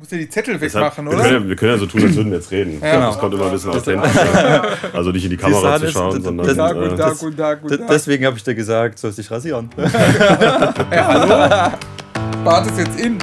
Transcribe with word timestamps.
Muss 0.00 0.12
ja 0.12 0.18
die 0.18 0.28
Zettel 0.28 0.60
wegmachen, 0.60 1.08
oder? 1.08 1.16
Wir 1.16 1.24
können, 1.24 1.42
ja, 1.42 1.48
wir 1.48 1.56
können, 1.56 1.72
ja, 1.72 1.78
so 1.78 1.86
tun, 1.86 2.04
als 2.04 2.14
würden 2.14 2.30
wir 2.30 2.38
jetzt 2.38 2.52
reden. 2.52 2.80
Ja. 2.84 3.06
Das 3.06 3.18
kommt 3.18 3.34
immer 3.34 3.46
ein 3.46 3.50
bisschen 3.50 3.70
authentischer. 3.70 4.94
Also 4.94 5.10
nicht 5.10 5.24
in 5.24 5.30
die 5.30 5.36
Kamera 5.36 5.76
zu 5.80 5.90
schauen, 5.90 6.22
sondern. 6.22 6.46
Das, 6.46 6.56
das, 6.56 7.22
äh, 7.22 7.34
das, 7.34 7.58
das, 7.66 7.86
deswegen 7.90 8.24
habe 8.24 8.36
ich 8.36 8.44
dir 8.44 8.54
gesagt, 8.54 9.00
sollst 9.00 9.18
dich 9.18 9.28
rasieren. 9.28 9.68
ja, 9.76 10.72
hallo? 10.92 11.72
Bart 12.44 12.66
ist 12.68 12.78
jetzt 12.78 13.00
in. 13.00 13.18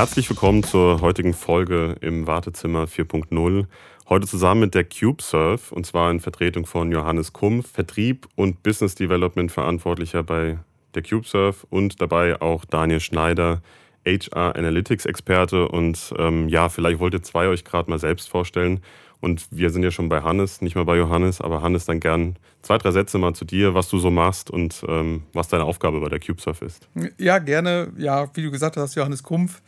Herzlich 0.00 0.30
willkommen 0.30 0.62
zur 0.62 1.02
heutigen 1.02 1.34
Folge 1.34 1.94
im 2.00 2.26
Wartezimmer 2.26 2.84
4.0. 2.84 3.66
Heute 4.08 4.26
zusammen 4.26 4.62
mit 4.62 4.74
der 4.74 4.84
CubeSurf 4.84 5.72
und 5.72 5.84
zwar 5.84 6.10
in 6.10 6.20
Vertretung 6.20 6.64
von 6.64 6.90
Johannes 6.90 7.34
Kumpf, 7.34 7.70
Vertrieb 7.70 8.26
und 8.34 8.62
Business 8.62 8.94
Development 8.94 9.52
Verantwortlicher 9.52 10.22
bei 10.22 10.56
der 10.94 11.02
CubeSurf 11.02 11.66
und 11.68 12.00
dabei 12.00 12.40
auch 12.40 12.64
Daniel 12.64 13.00
Schneider, 13.00 13.60
HR 14.06 14.56
Analytics 14.56 15.06
Experte. 15.06 15.68
Und 15.68 16.14
ähm, 16.18 16.48
ja, 16.48 16.68
vielleicht 16.68 16.98
wollt 16.98 17.14
ihr 17.14 17.22
zwei 17.22 17.48
euch 17.48 17.64
gerade 17.64 17.90
mal 17.90 17.98
selbst 17.98 18.28
vorstellen. 18.28 18.80
Und 19.20 19.46
wir 19.50 19.70
sind 19.70 19.82
ja 19.82 19.90
schon 19.90 20.08
bei 20.08 20.22
Hannes, 20.22 20.62
nicht 20.62 20.76
mal 20.76 20.84
bei 20.84 20.96
Johannes, 20.96 21.42
aber 21.42 21.60
Hannes, 21.60 21.84
dann 21.84 22.00
gern 22.00 22.36
zwei, 22.62 22.78
drei 22.78 22.90
Sätze 22.90 23.18
mal 23.18 23.34
zu 23.34 23.44
dir, 23.44 23.74
was 23.74 23.88
du 23.88 23.98
so 23.98 24.10
machst 24.10 24.50
und 24.50 24.82
ähm, 24.88 25.24
was 25.34 25.48
deine 25.48 25.64
Aufgabe 25.64 26.00
bei 26.00 26.08
der 26.08 26.20
CubeSurf 26.20 26.62
ist. 26.62 26.88
Ja, 27.18 27.38
gerne. 27.38 27.92
Ja, 27.98 28.30
wie 28.34 28.42
du 28.42 28.50
gesagt 28.50 28.78
hast, 28.78 28.94
Johannes 28.94 29.22
Kumpf. 29.22 29.60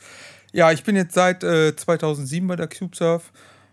Ja, 0.53 0.73
ich 0.73 0.85
bin 0.85 0.97
jetzt 0.97 1.15
seit 1.15 1.45
äh, 1.45 1.77
2007 1.77 2.47
bei 2.47 2.57
der 2.57 2.69
CubeSurf. 2.69 3.31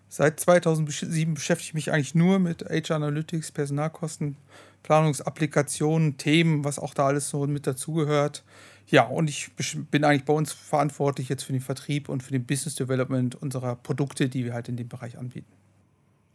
Seit 0.10 0.40
2007 0.40 1.36
beschäftige 1.36 1.70
ich 1.70 1.74
mich 1.74 1.92
eigentlich 1.92 2.16
nur 2.16 2.40
mit 2.40 2.66
HR 2.66 2.98
Analytics, 2.98 3.52
Personalkosten, 3.52 4.36
Planungsapplikationen, 4.84 6.18
Themen, 6.18 6.66
was 6.66 6.80
auch 6.80 6.94
da 6.94 7.08
alles 7.08 7.30
so 7.30 7.46
mit 7.48 7.68
dazugehört. 7.68 8.44
Ja, 8.90 9.04
und 9.04 9.30
ich 9.30 9.52
bin 9.92 10.04
eigentlich 10.04 10.26
bei 10.26 10.34
uns 10.34 10.52
verantwortlich 10.52 11.30
jetzt 11.30 11.44
für 11.44 11.54
den 11.54 11.62
Vertrieb 11.62 12.10
und 12.10 12.24
für 12.24 12.32
den 12.32 12.46
Business 12.46 12.76
Development 12.76 13.36
unserer 13.36 13.76
Produkte, 13.76 14.30
die 14.30 14.46
wir 14.46 14.54
halt 14.54 14.68
in 14.68 14.78
dem 14.78 14.88
Bereich 14.88 15.18
anbieten. 15.18 15.52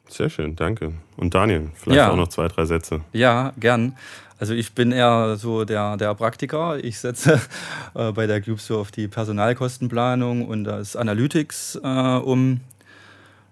Sehr 0.08 0.30
schön, 0.30 0.54
danke. 0.54 0.92
Und 1.16 1.34
Daniel, 1.34 1.70
vielleicht 1.74 1.96
ja. 1.96 2.10
auch 2.10 2.16
noch 2.16 2.28
zwei, 2.28 2.46
drei 2.48 2.66
Sätze. 2.66 3.00
Ja, 3.12 3.52
gern. 3.58 3.96
Also 4.38 4.52
ich 4.52 4.72
bin 4.72 4.92
eher 4.92 5.36
so 5.36 5.64
der, 5.64 5.96
der 5.96 6.14
Praktiker. 6.14 6.82
Ich 6.82 6.98
setze 6.98 7.40
äh, 7.94 8.12
bei 8.12 8.26
der 8.26 8.40
Cube 8.40 8.60
so 8.60 8.78
auf 8.78 8.90
die 8.90 9.08
Personalkostenplanung 9.08 10.46
und 10.46 10.64
das 10.64 10.94
Analytics 10.94 11.80
äh, 11.82 11.88
um. 11.88 12.60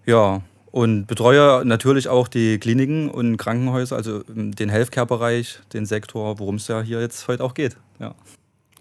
Ja, 0.05 0.41
und 0.71 1.07
betreue 1.07 1.63
natürlich 1.65 2.07
auch 2.07 2.27
die 2.27 2.57
Kliniken 2.57 3.09
und 3.09 3.37
Krankenhäuser, 3.37 3.95
also 3.95 4.23
den 4.27 4.69
Healthcare-Bereich, 4.69 5.59
den 5.71 5.85
Sektor, 5.85 6.39
worum 6.39 6.55
es 6.55 6.67
ja 6.67 6.81
hier 6.81 6.99
jetzt 6.99 7.27
heute 7.27 7.43
auch 7.43 7.53
geht. 7.53 7.77
Ja. 7.99 8.15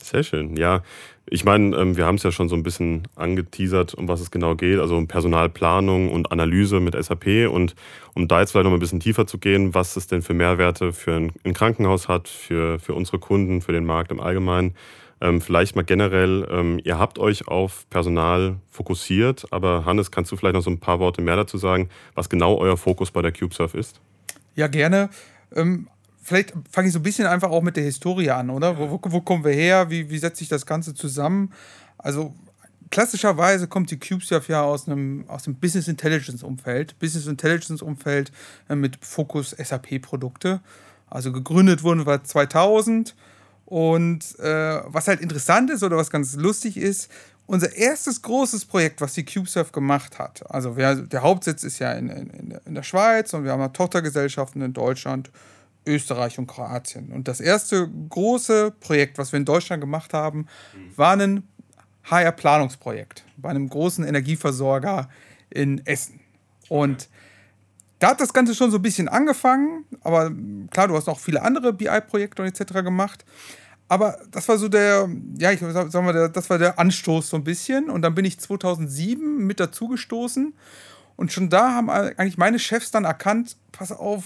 Sehr 0.02 0.24
schön. 0.24 0.56
Ja, 0.56 0.82
ich 1.26 1.44
meine, 1.44 1.76
ähm, 1.76 1.96
wir 1.96 2.06
haben 2.06 2.16
es 2.16 2.24
ja 2.24 2.32
schon 2.32 2.48
so 2.48 2.56
ein 2.56 2.62
bisschen 2.62 3.08
angeteasert, 3.14 3.94
um 3.94 4.08
was 4.08 4.20
es 4.20 4.30
genau 4.30 4.56
geht. 4.56 4.78
Also 4.78 4.96
um 4.96 5.06
Personalplanung 5.06 6.10
und 6.10 6.32
Analyse 6.32 6.80
mit 6.80 6.94
SAP. 7.02 7.48
Und 7.48 7.74
um 8.14 8.26
da 8.26 8.40
jetzt 8.40 8.50
vielleicht 8.50 8.64
noch 8.64 8.72
ein 8.72 8.80
bisschen 8.80 9.00
tiefer 9.00 9.26
zu 9.26 9.38
gehen, 9.38 9.74
was 9.74 9.96
es 9.96 10.08
denn 10.08 10.22
für 10.22 10.34
Mehrwerte 10.34 10.92
für 10.92 11.14
ein, 11.14 11.54
Krankenhaus 11.54 12.08
hat, 12.08 12.28
für, 12.28 12.78
für 12.80 12.94
unsere 12.94 13.18
Kunden, 13.18 13.60
für 13.62 13.72
den 13.72 13.84
Markt 13.84 14.10
im 14.10 14.20
Allgemeinen. 14.20 14.74
Ähm, 15.20 15.40
vielleicht 15.40 15.76
mal 15.76 15.84
generell, 15.84 16.48
ähm, 16.50 16.80
ihr 16.82 16.98
habt 16.98 17.20
euch 17.20 17.46
auf 17.46 17.88
Personal 17.90 18.56
fokussiert, 18.68 19.46
aber 19.52 19.84
Hannes, 19.84 20.10
kannst 20.10 20.32
du 20.32 20.36
vielleicht 20.36 20.56
noch 20.56 20.62
so 20.62 20.70
ein 20.70 20.80
paar 20.80 20.98
Worte 20.98 21.22
mehr 21.22 21.36
dazu 21.36 21.58
sagen, 21.58 21.90
was 22.16 22.28
genau 22.28 22.56
euer 22.56 22.76
Fokus 22.76 23.12
bei 23.12 23.22
der 23.22 23.30
CubeSurf 23.30 23.74
ist? 23.74 24.00
Ja, 24.56 24.66
gerne 24.66 25.10
vielleicht 26.22 26.54
fange 26.70 26.88
ich 26.88 26.94
so 26.94 27.00
ein 27.00 27.02
bisschen 27.02 27.26
einfach 27.26 27.50
auch 27.50 27.62
mit 27.62 27.76
der 27.76 27.84
Historie 27.84 28.30
an, 28.30 28.48
oder? 28.48 28.78
Wo, 28.78 28.90
wo, 28.90 29.00
wo 29.04 29.20
kommen 29.20 29.44
wir 29.44 29.52
her? 29.52 29.90
Wie, 29.90 30.08
wie 30.08 30.18
setzt 30.18 30.38
sich 30.38 30.48
das 30.48 30.64
Ganze 30.64 30.94
zusammen? 30.94 31.52
Also 31.98 32.34
klassischerweise 32.90 33.66
kommt 33.66 33.90
die 33.90 33.98
CubeSurf 33.98 34.48
ja 34.48 34.62
aus 34.62 34.86
einem, 34.86 35.24
aus 35.28 35.42
dem 35.42 35.56
Business 35.56 35.88
Intelligence 35.88 36.42
Umfeld. 36.42 36.98
Business 37.00 37.26
Intelligence 37.26 37.82
Umfeld 37.82 38.30
äh, 38.68 38.76
mit 38.76 39.04
Fokus 39.04 39.50
SAP-Produkte. 39.50 40.60
Also 41.10 41.32
gegründet 41.32 41.82
wurden 41.82 42.06
wir 42.06 42.22
2000. 42.22 43.14
Und 43.66 44.38
äh, 44.38 44.80
was 44.86 45.08
halt 45.08 45.20
interessant 45.20 45.70
ist 45.70 45.82
oder 45.82 45.96
was 45.96 46.10
ganz 46.10 46.34
lustig 46.36 46.76
ist, 46.76 47.10
unser 47.46 47.74
erstes 47.74 48.22
großes 48.22 48.66
Projekt, 48.66 49.00
was 49.00 49.14
die 49.14 49.24
CubeSurf 49.24 49.72
gemacht 49.72 50.18
hat, 50.18 50.48
also 50.50 50.76
wir, 50.76 50.94
der 50.94 51.22
Hauptsitz 51.22 51.64
ist 51.64 51.80
ja 51.80 51.92
in, 51.92 52.08
in, 52.08 52.58
in 52.64 52.74
der 52.74 52.82
Schweiz 52.82 53.34
und 53.34 53.44
wir 53.44 53.52
haben 53.52 53.72
Tochtergesellschaften 53.72 54.62
in 54.62 54.72
Deutschland 54.72 55.30
Österreich 55.86 56.38
und 56.38 56.46
Kroatien. 56.46 57.12
Und 57.12 57.28
das 57.28 57.40
erste 57.40 57.88
große 58.08 58.72
Projekt, 58.80 59.18
was 59.18 59.32
wir 59.32 59.38
in 59.38 59.44
Deutschland 59.44 59.80
gemacht 59.80 60.14
haben, 60.14 60.46
war 60.96 61.16
ein 61.16 61.48
HR-Planungsprojekt 62.04 63.24
bei 63.36 63.50
einem 63.50 63.68
großen 63.68 64.04
Energieversorger 64.04 65.08
in 65.50 65.84
Essen. 65.86 66.20
Und 66.68 67.08
da 67.98 68.10
hat 68.10 68.20
das 68.20 68.32
Ganze 68.32 68.54
schon 68.54 68.70
so 68.70 68.78
ein 68.78 68.82
bisschen 68.82 69.08
angefangen, 69.08 69.84
aber 70.00 70.32
klar, 70.70 70.88
du 70.88 70.96
hast 70.96 71.08
auch 71.08 71.20
viele 71.20 71.42
andere 71.42 71.72
BI-Projekte 71.72 72.42
und 72.42 72.48
etc. 72.48 72.82
gemacht. 72.82 73.24
Aber 73.88 74.18
das 74.30 74.48
war 74.48 74.56
so 74.58 74.68
der, 74.68 75.08
ja, 75.38 75.52
ich 75.52 75.60
sag 75.60 75.94
mal, 75.94 76.30
das 76.30 76.48
war 76.48 76.58
der 76.58 76.78
Anstoß 76.78 77.28
so 77.28 77.36
ein 77.36 77.44
bisschen. 77.44 77.90
Und 77.90 78.02
dann 78.02 78.14
bin 78.14 78.24
ich 78.24 78.40
2007 78.40 79.46
mit 79.46 79.60
dazugestoßen. 79.60 80.54
Und 81.16 81.30
schon 81.30 81.50
da 81.50 81.74
haben 81.74 81.90
eigentlich 81.90 82.38
meine 82.38 82.58
Chefs 82.58 82.90
dann 82.90 83.04
erkannt, 83.04 83.56
pass 83.70 83.92
auf, 83.92 84.24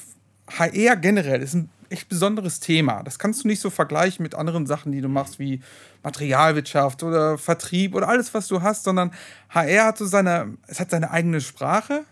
HR 0.49 0.97
generell 0.97 1.43
ist 1.43 1.55
ein 1.55 1.71
echt 1.91 2.09
besonderes 2.09 2.61
Thema. 2.61 3.03
Das 3.03 3.19
kannst 3.19 3.45
du 3.45 3.49
nicht 3.49 3.61
so 3.61 3.71
vergleichen 3.71 4.23
mit 4.23 4.35
anderen 4.35 4.67
Sachen, 4.67 4.93
die 4.93 5.01
du 5.01 5.09
machst, 5.09 5.39
wie 5.39 5.61
Materialwirtschaft 6.03 7.03
oder 7.03 7.39
Vertrieb 7.39 7.95
oder 7.95 8.09
alles, 8.09 8.33
was 8.35 8.49
du 8.49 8.63
hast, 8.63 8.85
sondern 8.85 9.13
HR 9.51 9.87
hat 9.87 9.99
so 9.99 10.07
seine, 10.07 10.57
es 10.67 10.81
hat 10.81 10.91
seine 10.91 11.11
eigene 11.11 11.41
Sprache. 11.41 12.05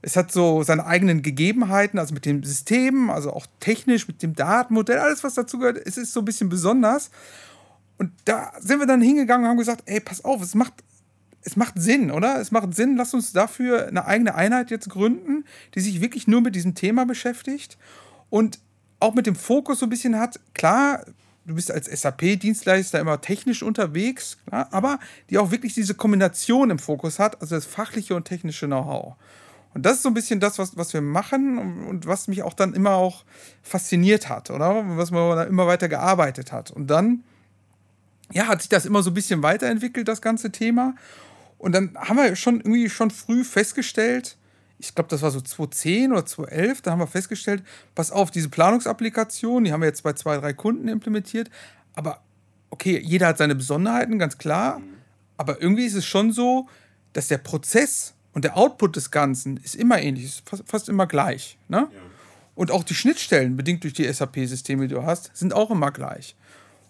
Es 0.00 0.16
hat 0.16 0.30
so 0.30 0.62
seine 0.62 0.86
eigenen 0.86 1.22
Gegebenheiten, 1.22 1.98
also 1.98 2.14
mit 2.14 2.24
dem 2.24 2.44
System, 2.44 3.10
also 3.10 3.32
auch 3.32 3.46
technisch, 3.58 4.06
mit 4.06 4.22
dem 4.22 4.34
Datenmodell, 4.34 4.98
alles, 4.98 5.24
was 5.24 5.34
dazu 5.34 5.58
gehört, 5.58 5.76
es 5.84 5.96
ist 5.96 6.12
so 6.12 6.20
ein 6.20 6.24
bisschen 6.24 6.48
besonders. 6.48 7.10
Und 7.98 8.12
da 8.24 8.52
sind 8.60 8.78
wir 8.78 8.86
dann 8.86 9.00
hingegangen 9.00 9.44
und 9.44 9.50
haben 9.50 9.58
gesagt, 9.58 9.82
ey, 9.86 9.98
pass 9.98 10.24
auf, 10.24 10.40
es 10.40 10.54
macht 10.54 10.74
es 11.42 11.56
macht 11.56 11.74
Sinn, 11.76 12.10
oder? 12.10 12.40
Es 12.40 12.50
macht 12.50 12.74
Sinn, 12.74 12.96
lass 12.96 13.14
uns 13.14 13.32
dafür 13.32 13.88
eine 13.88 14.04
eigene 14.04 14.34
Einheit 14.34 14.70
jetzt 14.70 14.90
gründen, 14.90 15.44
die 15.74 15.80
sich 15.80 16.00
wirklich 16.00 16.26
nur 16.26 16.40
mit 16.40 16.54
diesem 16.54 16.74
Thema 16.74 17.06
beschäftigt 17.06 17.78
und 18.30 18.58
auch 19.00 19.14
mit 19.14 19.26
dem 19.26 19.36
Fokus 19.36 19.78
so 19.78 19.86
ein 19.86 19.90
bisschen 19.90 20.18
hat. 20.18 20.40
Klar, 20.54 21.04
du 21.46 21.54
bist 21.54 21.70
als 21.70 21.86
SAP-Dienstleister 21.86 23.00
immer 23.00 23.20
technisch 23.20 23.62
unterwegs, 23.62 24.38
klar, 24.46 24.68
aber 24.70 24.98
die 25.30 25.38
auch 25.38 25.50
wirklich 25.50 25.74
diese 25.74 25.94
Kombination 25.94 26.70
im 26.70 26.78
Fokus 26.78 27.18
hat, 27.18 27.40
also 27.40 27.54
das 27.54 27.64
fachliche 27.66 28.14
und 28.14 28.24
technische 28.24 28.66
Know-how. 28.66 29.14
Und 29.74 29.86
das 29.86 29.96
ist 29.96 30.02
so 30.02 30.08
ein 30.08 30.14
bisschen 30.14 30.40
das, 30.40 30.58
was, 30.58 30.76
was 30.76 30.92
wir 30.92 31.00
machen 31.00 31.86
und, 31.86 32.06
was 32.06 32.26
mich 32.26 32.42
auch 32.42 32.54
dann 32.54 32.74
immer 32.74 32.92
auch 32.92 33.24
fasziniert 33.62 34.28
hat, 34.28 34.50
oder? 34.50 34.84
Was 34.96 35.10
man 35.10 35.36
da 35.36 35.44
immer 35.44 35.66
weiter 35.66 35.88
gearbeitet 35.88 36.52
hat. 36.52 36.70
Und 36.70 36.88
dann, 36.88 37.22
ja, 38.32 38.46
hat 38.46 38.60
sich 38.60 38.68
das 38.68 38.86
immer 38.86 39.02
so 39.02 39.10
ein 39.10 39.14
bisschen 39.14 39.42
weiterentwickelt, 39.42 40.08
das 40.08 40.22
ganze 40.22 40.50
Thema. 40.50 40.94
Und 41.58 41.72
dann 41.72 41.96
haben 41.96 42.16
wir 42.16 42.34
schon 42.36 42.60
irgendwie 42.60 42.88
schon 42.88 43.10
früh 43.10 43.44
festgestellt, 43.44 44.36
ich 44.80 44.94
glaube, 44.94 45.10
das 45.10 45.22
war 45.22 45.32
so 45.32 45.40
2010 45.40 46.12
oder 46.12 46.24
2011, 46.24 46.82
da 46.82 46.92
haben 46.92 47.00
wir 47.00 47.08
festgestellt, 47.08 47.64
pass 47.96 48.12
auf, 48.12 48.30
diese 48.30 48.48
Planungsapplikation, 48.48 49.64
die 49.64 49.72
haben 49.72 49.80
wir 49.80 49.88
jetzt 49.88 50.04
bei 50.04 50.12
zwei, 50.12 50.36
drei 50.38 50.52
Kunden 50.52 50.86
implementiert, 50.86 51.50
aber 51.94 52.22
okay, 52.70 53.00
jeder 53.04 53.26
hat 53.26 53.38
seine 53.38 53.56
Besonderheiten, 53.56 54.18
ganz 54.18 54.38
klar, 54.38 54.80
aber 55.36 55.60
irgendwie 55.60 55.84
ist 55.84 55.94
es 55.94 56.06
schon 56.06 56.30
so, 56.32 56.68
dass 57.12 57.28
der 57.28 57.38
Prozess 57.38 58.14
und 58.32 58.44
der 58.44 58.56
Output 58.56 58.94
des 58.94 59.10
Ganzen 59.10 59.56
ist 59.56 59.74
immer 59.74 60.00
ähnlich, 60.00 60.24
ist 60.24 60.48
fast, 60.48 60.62
fast 60.66 60.88
immer 60.88 61.06
gleich. 61.06 61.58
Ne? 61.68 61.88
Ja. 61.92 62.00
Und 62.54 62.70
auch 62.70 62.84
die 62.84 62.94
Schnittstellen, 62.94 63.56
bedingt 63.56 63.84
durch 63.84 63.94
die 63.94 64.12
SAP-Systeme, 64.12 64.86
die 64.86 64.94
du 64.94 65.04
hast, 65.04 65.36
sind 65.36 65.54
auch 65.54 65.70
immer 65.70 65.90
gleich. 65.90 66.36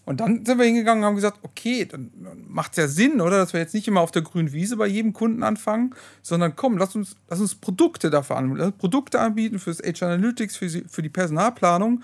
Und 0.09 0.21
dann 0.21 0.43
sind 0.47 0.57
wir 0.57 0.65
hingegangen 0.65 1.05
und 1.05 1.07
haben 1.07 1.17
gesagt, 1.17 1.41
okay, 1.43 1.85
dann 1.85 2.11
macht 2.49 2.71
es 2.73 2.77
ja 2.79 2.89
Sinn, 2.89 3.21
oder? 3.21 3.37
Dass 3.37 3.53
wir 3.53 3.61
jetzt 3.61 3.75
nicht 3.75 3.87
immer 3.89 4.01
auf 4.01 4.11
der 4.11 4.23
grünen 4.23 4.53
Wiese 4.53 4.79
bei 4.79 4.87
jedem 4.87 5.13
Kunden 5.13 5.43
anfangen, 5.43 5.95
sondern 6.23 6.57
komm, 6.57 6.79
lass 6.79 6.97
uns, 6.97 7.15
lass 7.29 7.41
uns 7.41 7.55
Produkte 7.55 8.09
dafür 8.09 8.37
anbieten. 8.37 8.73
Produkte 8.79 9.21
anbieten 9.21 9.59
für 9.59 9.69
das 9.69 9.85
Age 9.85 10.03
Analytics, 10.05 10.57
für, 10.57 10.71
für 10.71 11.03
die 11.03 11.11
Personalplanung. 11.11 12.03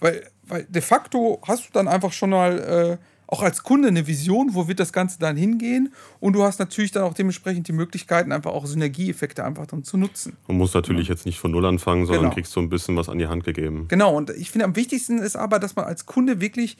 Weil, 0.00 0.28
weil 0.48 0.64
de 0.64 0.82
facto 0.82 1.40
hast 1.46 1.68
du 1.68 1.68
dann 1.72 1.86
einfach 1.86 2.12
schon 2.12 2.30
mal 2.30 2.98
äh, 2.98 3.04
auch 3.28 3.42
als 3.42 3.62
Kunde 3.62 3.86
eine 3.86 4.06
Vision, 4.06 4.54
wo 4.54 4.66
wird 4.66 4.80
das 4.80 4.92
Ganze 4.92 5.20
dann 5.20 5.36
hingehen 5.36 5.92
und 6.20 6.34
du 6.34 6.42
hast 6.42 6.58
natürlich 6.58 6.90
dann 6.90 7.04
auch 7.04 7.14
dementsprechend 7.14 7.68
die 7.68 7.72
Möglichkeiten, 7.72 8.32
einfach 8.32 8.50
auch 8.50 8.66
Synergieeffekte 8.66 9.44
einfach 9.44 9.66
dann 9.66 9.84
zu 9.84 9.96
nutzen. 9.96 10.36
Man 10.48 10.58
muss 10.58 10.74
natürlich 10.74 11.08
ja. 11.08 11.14
jetzt 11.14 11.24
nicht 11.24 11.38
von 11.38 11.52
Null 11.52 11.64
anfangen, 11.66 12.06
sondern 12.06 12.24
genau. 12.24 12.34
kriegst 12.34 12.52
so 12.52 12.60
ein 12.60 12.68
bisschen 12.68 12.96
was 12.96 13.08
an 13.08 13.18
die 13.18 13.28
Hand 13.28 13.44
gegeben. 13.44 13.86
Genau, 13.88 14.16
und 14.16 14.30
ich 14.30 14.50
finde 14.50 14.64
am 14.64 14.74
wichtigsten 14.74 15.18
ist 15.18 15.36
aber, 15.36 15.58
dass 15.58 15.76
man 15.76 15.84
als 15.84 16.04
Kunde 16.04 16.40
wirklich, 16.40 16.76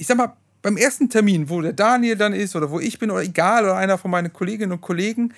ich 0.00 0.06
sag 0.06 0.16
mal, 0.16 0.34
beim 0.62 0.78
ersten 0.78 1.10
Termin, 1.10 1.50
wo 1.50 1.60
der 1.60 1.74
Daniel 1.74 2.16
dann 2.16 2.32
ist 2.32 2.56
oder 2.56 2.70
wo 2.70 2.80
ich 2.80 2.98
bin 2.98 3.10
oder 3.10 3.22
egal 3.22 3.64
oder 3.64 3.76
einer 3.76 3.98
von 3.98 4.10
meinen 4.10 4.32
Kolleginnen 4.32 4.72
und 4.72 4.80
Kollegen, 4.80 5.34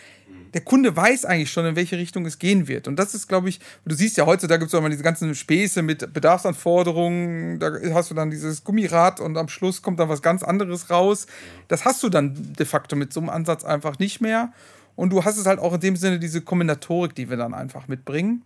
der 0.55 0.61
Kunde 0.61 0.94
weiß 0.94 1.25
eigentlich 1.25 1.50
schon, 1.50 1.67
in 1.67 1.75
welche 1.75 1.99
Richtung 1.99 2.26
es 2.26 2.38
gehen 2.38 2.69
wird. 2.69 2.87
Und 2.87 2.97
das 2.97 3.14
ist, 3.14 3.26
glaube 3.26 3.49
ich, 3.49 3.59
du 3.85 3.94
siehst 3.94 4.17
ja 4.17 4.26
heutzutage 4.26 4.61
gibt 4.61 4.69
es 4.69 4.75
auch 4.75 4.79
immer 4.79 4.91
diese 4.91 5.03
ganzen 5.03 5.35
Späße 5.35 5.82
mit 5.82 6.12
Bedarfsanforderungen, 6.12 7.59
da 7.59 7.73
hast 7.93 8.11
du 8.11 8.14
dann 8.14 8.31
dieses 8.31 8.62
Gummirad 8.62 9.19
und 9.19 9.37
am 9.37 9.49
Schluss 9.49 9.82
kommt 9.82 9.99
dann 9.99 10.09
was 10.09 10.23
ganz 10.23 10.44
anderes 10.44 10.91
raus. 10.91 11.26
Das 11.67 11.85
hast 11.85 12.03
du 12.05 12.09
dann 12.09 12.55
de 12.56 12.67
facto 12.67 12.94
mit 12.94 13.12
so 13.12 13.19
einem 13.19 13.31
Ansatz 13.31 13.64
einfach 13.64 13.99
nicht 13.99 14.20
mehr. 14.20 14.53
Und 14.94 15.11
du 15.11 15.25
hast 15.25 15.38
es 15.38 15.47
halt 15.47 15.59
auch 15.59 15.75
in 15.75 15.81
dem 15.81 15.97
Sinne 15.97 16.20
diese 16.20 16.43
Kombinatorik, 16.43 17.17
die 17.17 17.29
wir 17.31 17.37
dann 17.37 17.55
einfach 17.55 17.88
mitbringen. 17.88 18.43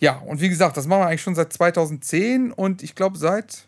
Ja, 0.00 0.16
und 0.18 0.40
wie 0.40 0.48
gesagt, 0.48 0.78
das 0.78 0.86
machen 0.86 1.00
wir 1.00 1.08
eigentlich 1.08 1.22
schon 1.22 1.34
seit 1.34 1.52
2010 1.52 2.52
und 2.52 2.82
ich 2.82 2.94
glaube 2.94 3.18
seit 3.18 3.67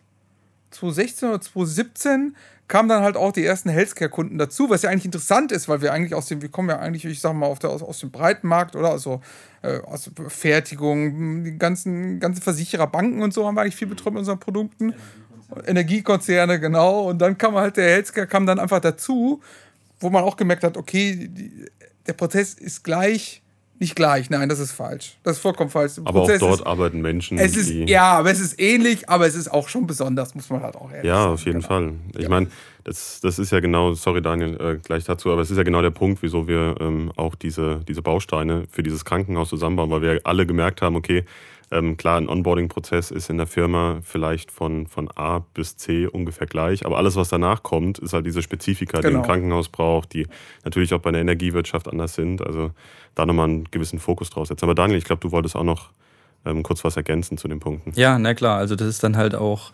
2016 0.70 1.28
oder 1.28 1.40
2017 1.40 2.36
kamen 2.68 2.88
dann 2.88 3.02
halt 3.02 3.16
auch 3.16 3.32
die 3.32 3.44
ersten 3.44 3.68
Healthcare-Kunden 3.68 4.38
dazu, 4.38 4.70
was 4.70 4.82
ja 4.82 4.90
eigentlich 4.90 5.04
interessant 5.04 5.50
ist, 5.50 5.68
weil 5.68 5.82
wir 5.82 5.92
eigentlich 5.92 6.14
aus 6.14 6.26
dem, 6.26 6.40
wir 6.40 6.50
kommen 6.50 6.68
ja 6.68 6.78
eigentlich, 6.78 7.04
ich 7.04 7.20
sag 7.20 7.34
mal, 7.34 7.46
auf 7.46 7.58
der, 7.58 7.70
aus, 7.70 7.82
aus 7.82 7.98
dem 7.98 8.12
Breitenmarkt 8.12 8.76
oder 8.76 8.90
also 8.90 9.20
äh, 9.62 9.80
aus 9.80 10.08
Fertigung, 10.28 11.42
die 11.42 11.58
ganzen, 11.58 12.20
ganzen 12.20 12.42
Versicherer, 12.42 12.86
Banken 12.86 13.22
und 13.22 13.34
so 13.34 13.44
haben 13.44 13.56
wir 13.56 13.62
eigentlich 13.62 13.74
viel 13.74 13.88
betreut 13.88 14.12
mit 14.12 14.20
unseren 14.20 14.38
Produkten. 14.38 14.94
Energiekonzerne, 15.66 16.60
genau. 16.60 17.08
Und 17.08 17.18
dann 17.18 17.36
kam 17.36 17.56
halt 17.56 17.76
der 17.76 17.88
Healthcare 17.88 18.28
kam 18.28 18.46
dann 18.46 18.60
einfach 18.60 18.80
dazu, 18.80 19.40
wo 19.98 20.08
man 20.08 20.22
auch 20.22 20.36
gemerkt 20.36 20.62
hat, 20.62 20.76
okay, 20.76 21.28
die, 21.28 21.66
der 22.06 22.12
Prozess 22.12 22.54
ist 22.54 22.84
gleich 22.84 23.42
nicht 23.80 23.96
gleich, 23.96 24.28
nein, 24.30 24.48
das 24.48 24.58
ist 24.58 24.72
falsch. 24.72 25.16
Das 25.22 25.36
ist 25.36 25.42
vollkommen 25.42 25.70
falsch. 25.70 25.92
aber 26.04 26.20
Prozess 26.20 26.42
auch 26.42 26.48
dort 26.48 26.60
ist, 26.60 26.66
arbeiten 26.66 27.00
Menschen. 27.00 27.38
Es 27.38 27.56
ist, 27.56 27.70
ja, 27.70 28.18
aber 28.18 28.30
es 28.30 28.38
ist 28.38 28.60
ähnlich, 28.60 29.08
aber 29.08 29.26
es 29.26 29.34
ist 29.34 29.50
auch 29.50 29.68
schon 29.68 29.86
besonders, 29.86 30.34
muss 30.34 30.50
man 30.50 30.62
halt 30.62 30.76
auch 30.76 30.90
ehrlich 30.92 31.08
Ja, 31.08 31.22
sagen. 31.22 31.32
auf 31.32 31.44
jeden 31.46 31.60
genau. 31.60 31.68
Fall. 31.68 31.92
Ich 32.14 32.22
ja. 32.22 32.28
meine, 32.28 32.48
das, 32.84 33.20
das 33.22 33.38
ist 33.38 33.50
ja 33.52 33.60
genau, 33.60 33.94
sorry 33.94 34.20
Daniel, 34.20 34.60
äh, 34.60 34.76
gleich 34.76 35.04
dazu, 35.04 35.30
aber 35.30 35.42
es 35.42 35.50
ist 35.50 35.56
ja 35.56 35.62
genau 35.62 35.80
der 35.82 35.90
Punkt, 35.90 36.22
wieso 36.22 36.46
wir 36.46 36.76
ähm, 36.80 37.10
auch 37.16 37.34
diese, 37.34 37.80
diese 37.88 38.02
Bausteine 38.02 38.64
für 38.70 38.82
dieses 38.82 39.04
Krankenhaus 39.04 39.48
zusammenbauen, 39.48 39.90
weil 39.90 40.02
wir 40.02 40.20
alle 40.24 40.46
gemerkt 40.46 40.82
haben, 40.82 40.96
okay, 40.96 41.24
ähm, 41.72 41.96
klar, 41.96 42.20
ein 42.20 42.28
Onboarding-Prozess 42.28 43.12
ist 43.12 43.30
in 43.30 43.36
der 43.36 43.46
Firma 43.46 44.00
vielleicht 44.02 44.50
von, 44.50 44.88
von 44.88 45.08
A 45.14 45.44
bis 45.54 45.76
C 45.76 46.06
ungefähr 46.06 46.48
gleich, 46.48 46.84
aber 46.84 46.98
alles, 46.98 47.14
was 47.14 47.28
danach 47.28 47.62
kommt, 47.62 47.98
ist 48.00 48.12
halt 48.12 48.26
diese 48.26 48.42
Spezifika, 48.42 49.00
genau. 49.00 49.10
die 49.10 49.16
ein. 49.16 49.22
Krankenhaus 49.22 49.68
braucht, 49.68 50.12
die 50.12 50.26
natürlich 50.64 50.92
auch 50.94 51.00
bei 51.00 51.12
der 51.12 51.20
Energiewirtschaft 51.20 51.88
anders 51.88 52.14
sind. 52.14 52.44
Also 52.44 52.72
da 53.14 53.24
nochmal 53.24 53.48
einen 53.48 53.70
gewissen 53.70 54.00
Fokus 54.00 54.30
draus 54.30 54.48
setzen. 54.48 54.64
Aber 54.64 54.74
Daniel, 54.74 54.98
ich 54.98 55.04
glaube, 55.04 55.20
du 55.20 55.30
wolltest 55.30 55.54
auch 55.54 55.64
noch 55.64 55.90
ähm, 56.44 56.62
kurz 56.62 56.82
was 56.84 56.96
ergänzen 56.96 57.38
zu 57.38 57.46
den 57.46 57.60
Punkten. 57.60 57.92
Ja, 57.94 58.18
na 58.18 58.34
klar, 58.34 58.58
also 58.58 58.74
das 58.74 58.88
ist 58.88 59.04
dann 59.04 59.16
halt 59.16 59.34
auch 59.34 59.70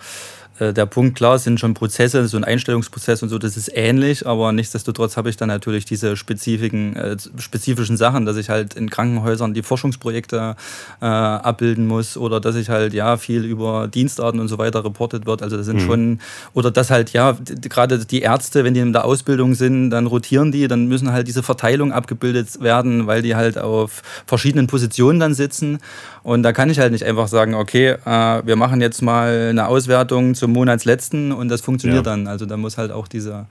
der 0.59 0.87
Punkt, 0.87 1.17
klar, 1.17 1.39
sind 1.39 1.61
schon 1.61 1.75
Prozesse, 1.75 2.27
so 2.29 2.37
ein 2.37 2.45
Einstellungsprozess 2.45 3.23
und 3.23 3.29
so, 3.29 3.39
das 3.39 3.57
ist 3.57 3.71
ähnlich, 3.75 4.27
aber 4.27 4.53
nichtsdestotrotz 4.53 5.17
habe 5.17 5.29
ich 5.29 5.37
dann 5.37 5.49
natürlich 5.49 5.85
diese 5.85 6.17
spezifischen, 6.17 6.97
äh, 6.97 7.17
spezifischen 7.39 7.97
Sachen, 7.99 8.25
dass 8.25 8.39
ich 8.39 8.49
halt 8.49 8.75
in 8.75 8.89
Krankenhäusern 8.89 9.53
die 9.53 9.63
Forschungsprojekte 9.63 10.57
äh, 11.03 11.05
abbilden 11.05 11.87
muss 11.87 12.17
oder 12.17 12.41
dass 12.41 12.57
ich 12.57 12.71
halt 12.71 12.95
ja 12.95 13.19
viel 13.19 13.45
über 13.45 13.89
Dienstarten 13.89 14.41
und 14.41 14.49
so 14.49 14.57
weiter 14.57 14.83
reportet 14.83 15.27
wird. 15.27 15.43
Also 15.43 15.59
das 15.59 15.67
sind 15.67 15.83
mhm. 15.83 15.87
schon, 15.87 16.21
oder 16.55 16.71
dass 16.71 16.91
halt 16.91 17.13
ja, 17.13 17.37
gerade 17.61 17.99
die 18.07 18.23
Ärzte, 18.23 18.65
wenn 18.65 18.73
die 18.73 18.81
in 18.81 18.95
der 18.95 19.05
Ausbildung 19.05 19.55
sind, 19.55 19.91
dann 19.91 20.07
rotieren 20.07 20.53
die, 20.53 20.69
dann 20.69 20.87
müssen 20.87 21.13
halt 21.13 21.29
diese 21.29 21.43
Verteilung 21.43 21.93
abgebildet 21.93 22.63
werden, 22.63 23.07
weil 23.07 23.21
die 23.21 23.37
halt 23.37 23.59
auf 23.59 24.03
verschiedenen 24.27 24.69
Positionen 24.69 25.21
dann 25.21 25.35
sitzen. 25.35 25.81
Und 26.23 26.43
da 26.43 26.53
kann 26.53 26.71
ich 26.71 26.79
halt 26.79 26.93
nicht 26.93 27.05
einfach 27.05 27.29
sagen, 27.29 27.55
okay, 27.55 27.97
äh, 28.05 28.43
wir 28.45 28.57
machen 28.57 28.81
jetzt 28.81 29.03
mal 29.03 29.49
eine 29.51 29.69
Auswertung 29.69 30.35
zu 30.35 30.46
zum 30.47 30.53
Monatsletzten 30.53 31.33
und 31.33 31.49
das 31.49 31.61
funktioniert 31.61 32.07
ja. 32.07 32.13
dann. 32.13 32.29
Also 32.29 32.47
da 32.47 32.57
muss 32.57 32.79
halt 32.79 32.93
auch 32.93 33.09
diese 33.09 33.47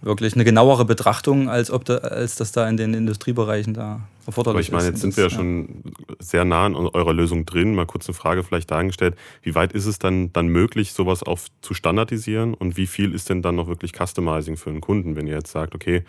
wirklich 0.00 0.34
eine 0.34 0.44
genauere 0.44 0.86
Betrachtung, 0.86 1.50
als 1.50 1.70
ob 1.70 1.84
da, 1.84 1.98
als 1.98 2.36
das 2.36 2.52
da 2.52 2.68
in 2.68 2.78
den 2.78 2.94
Industriebereichen 2.94 3.74
da 3.74 4.00
erforderlich 4.26 4.68
ist. 4.68 4.72
Aber 4.72 4.78
ich 4.78 4.84
meine, 4.84 4.92
jetzt 4.92 5.02
sind 5.02 5.16
wir 5.16 5.24
ja 5.24 5.30
schon 5.30 5.82
sehr 6.18 6.44
nah 6.46 6.64
an 6.64 6.74
eurer 6.74 7.12
Lösung 7.12 7.44
drin. 7.44 7.74
Mal 7.74 7.86
kurz 7.86 8.08
eine 8.08 8.14
Frage 8.14 8.42
vielleicht 8.42 8.70
dargestellt. 8.70 9.14
Wie 9.42 9.54
weit 9.54 9.72
ist 9.72 9.84
es 9.84 9.98
dann, 9.98 10.32
dann 10.32 10.48
möglich, 10.48 10.94
sowas 10.94 11.22
auf, 11.22 11.46
zu 11.60 11.74
standardisieren 11.74 12.54
und 12.54 12.78
wie 12.78 12.86
viel 12.86 13.14
ist 13.14 13.28
denn 13.28 13.42
dann 13.42 13.56
noch 13.56 13.68
wirklich 13.68 13.92
Customizing 13.92 14.56
für 14.56 14.70
einen 14.70 14.80
Kunden, 14.80 15.16
wenn 15.16 15.26
ihr 15.26 15.34
jetzt 15.34 15.52
sagt, 15.52 15.74
okay, 15.74 16.02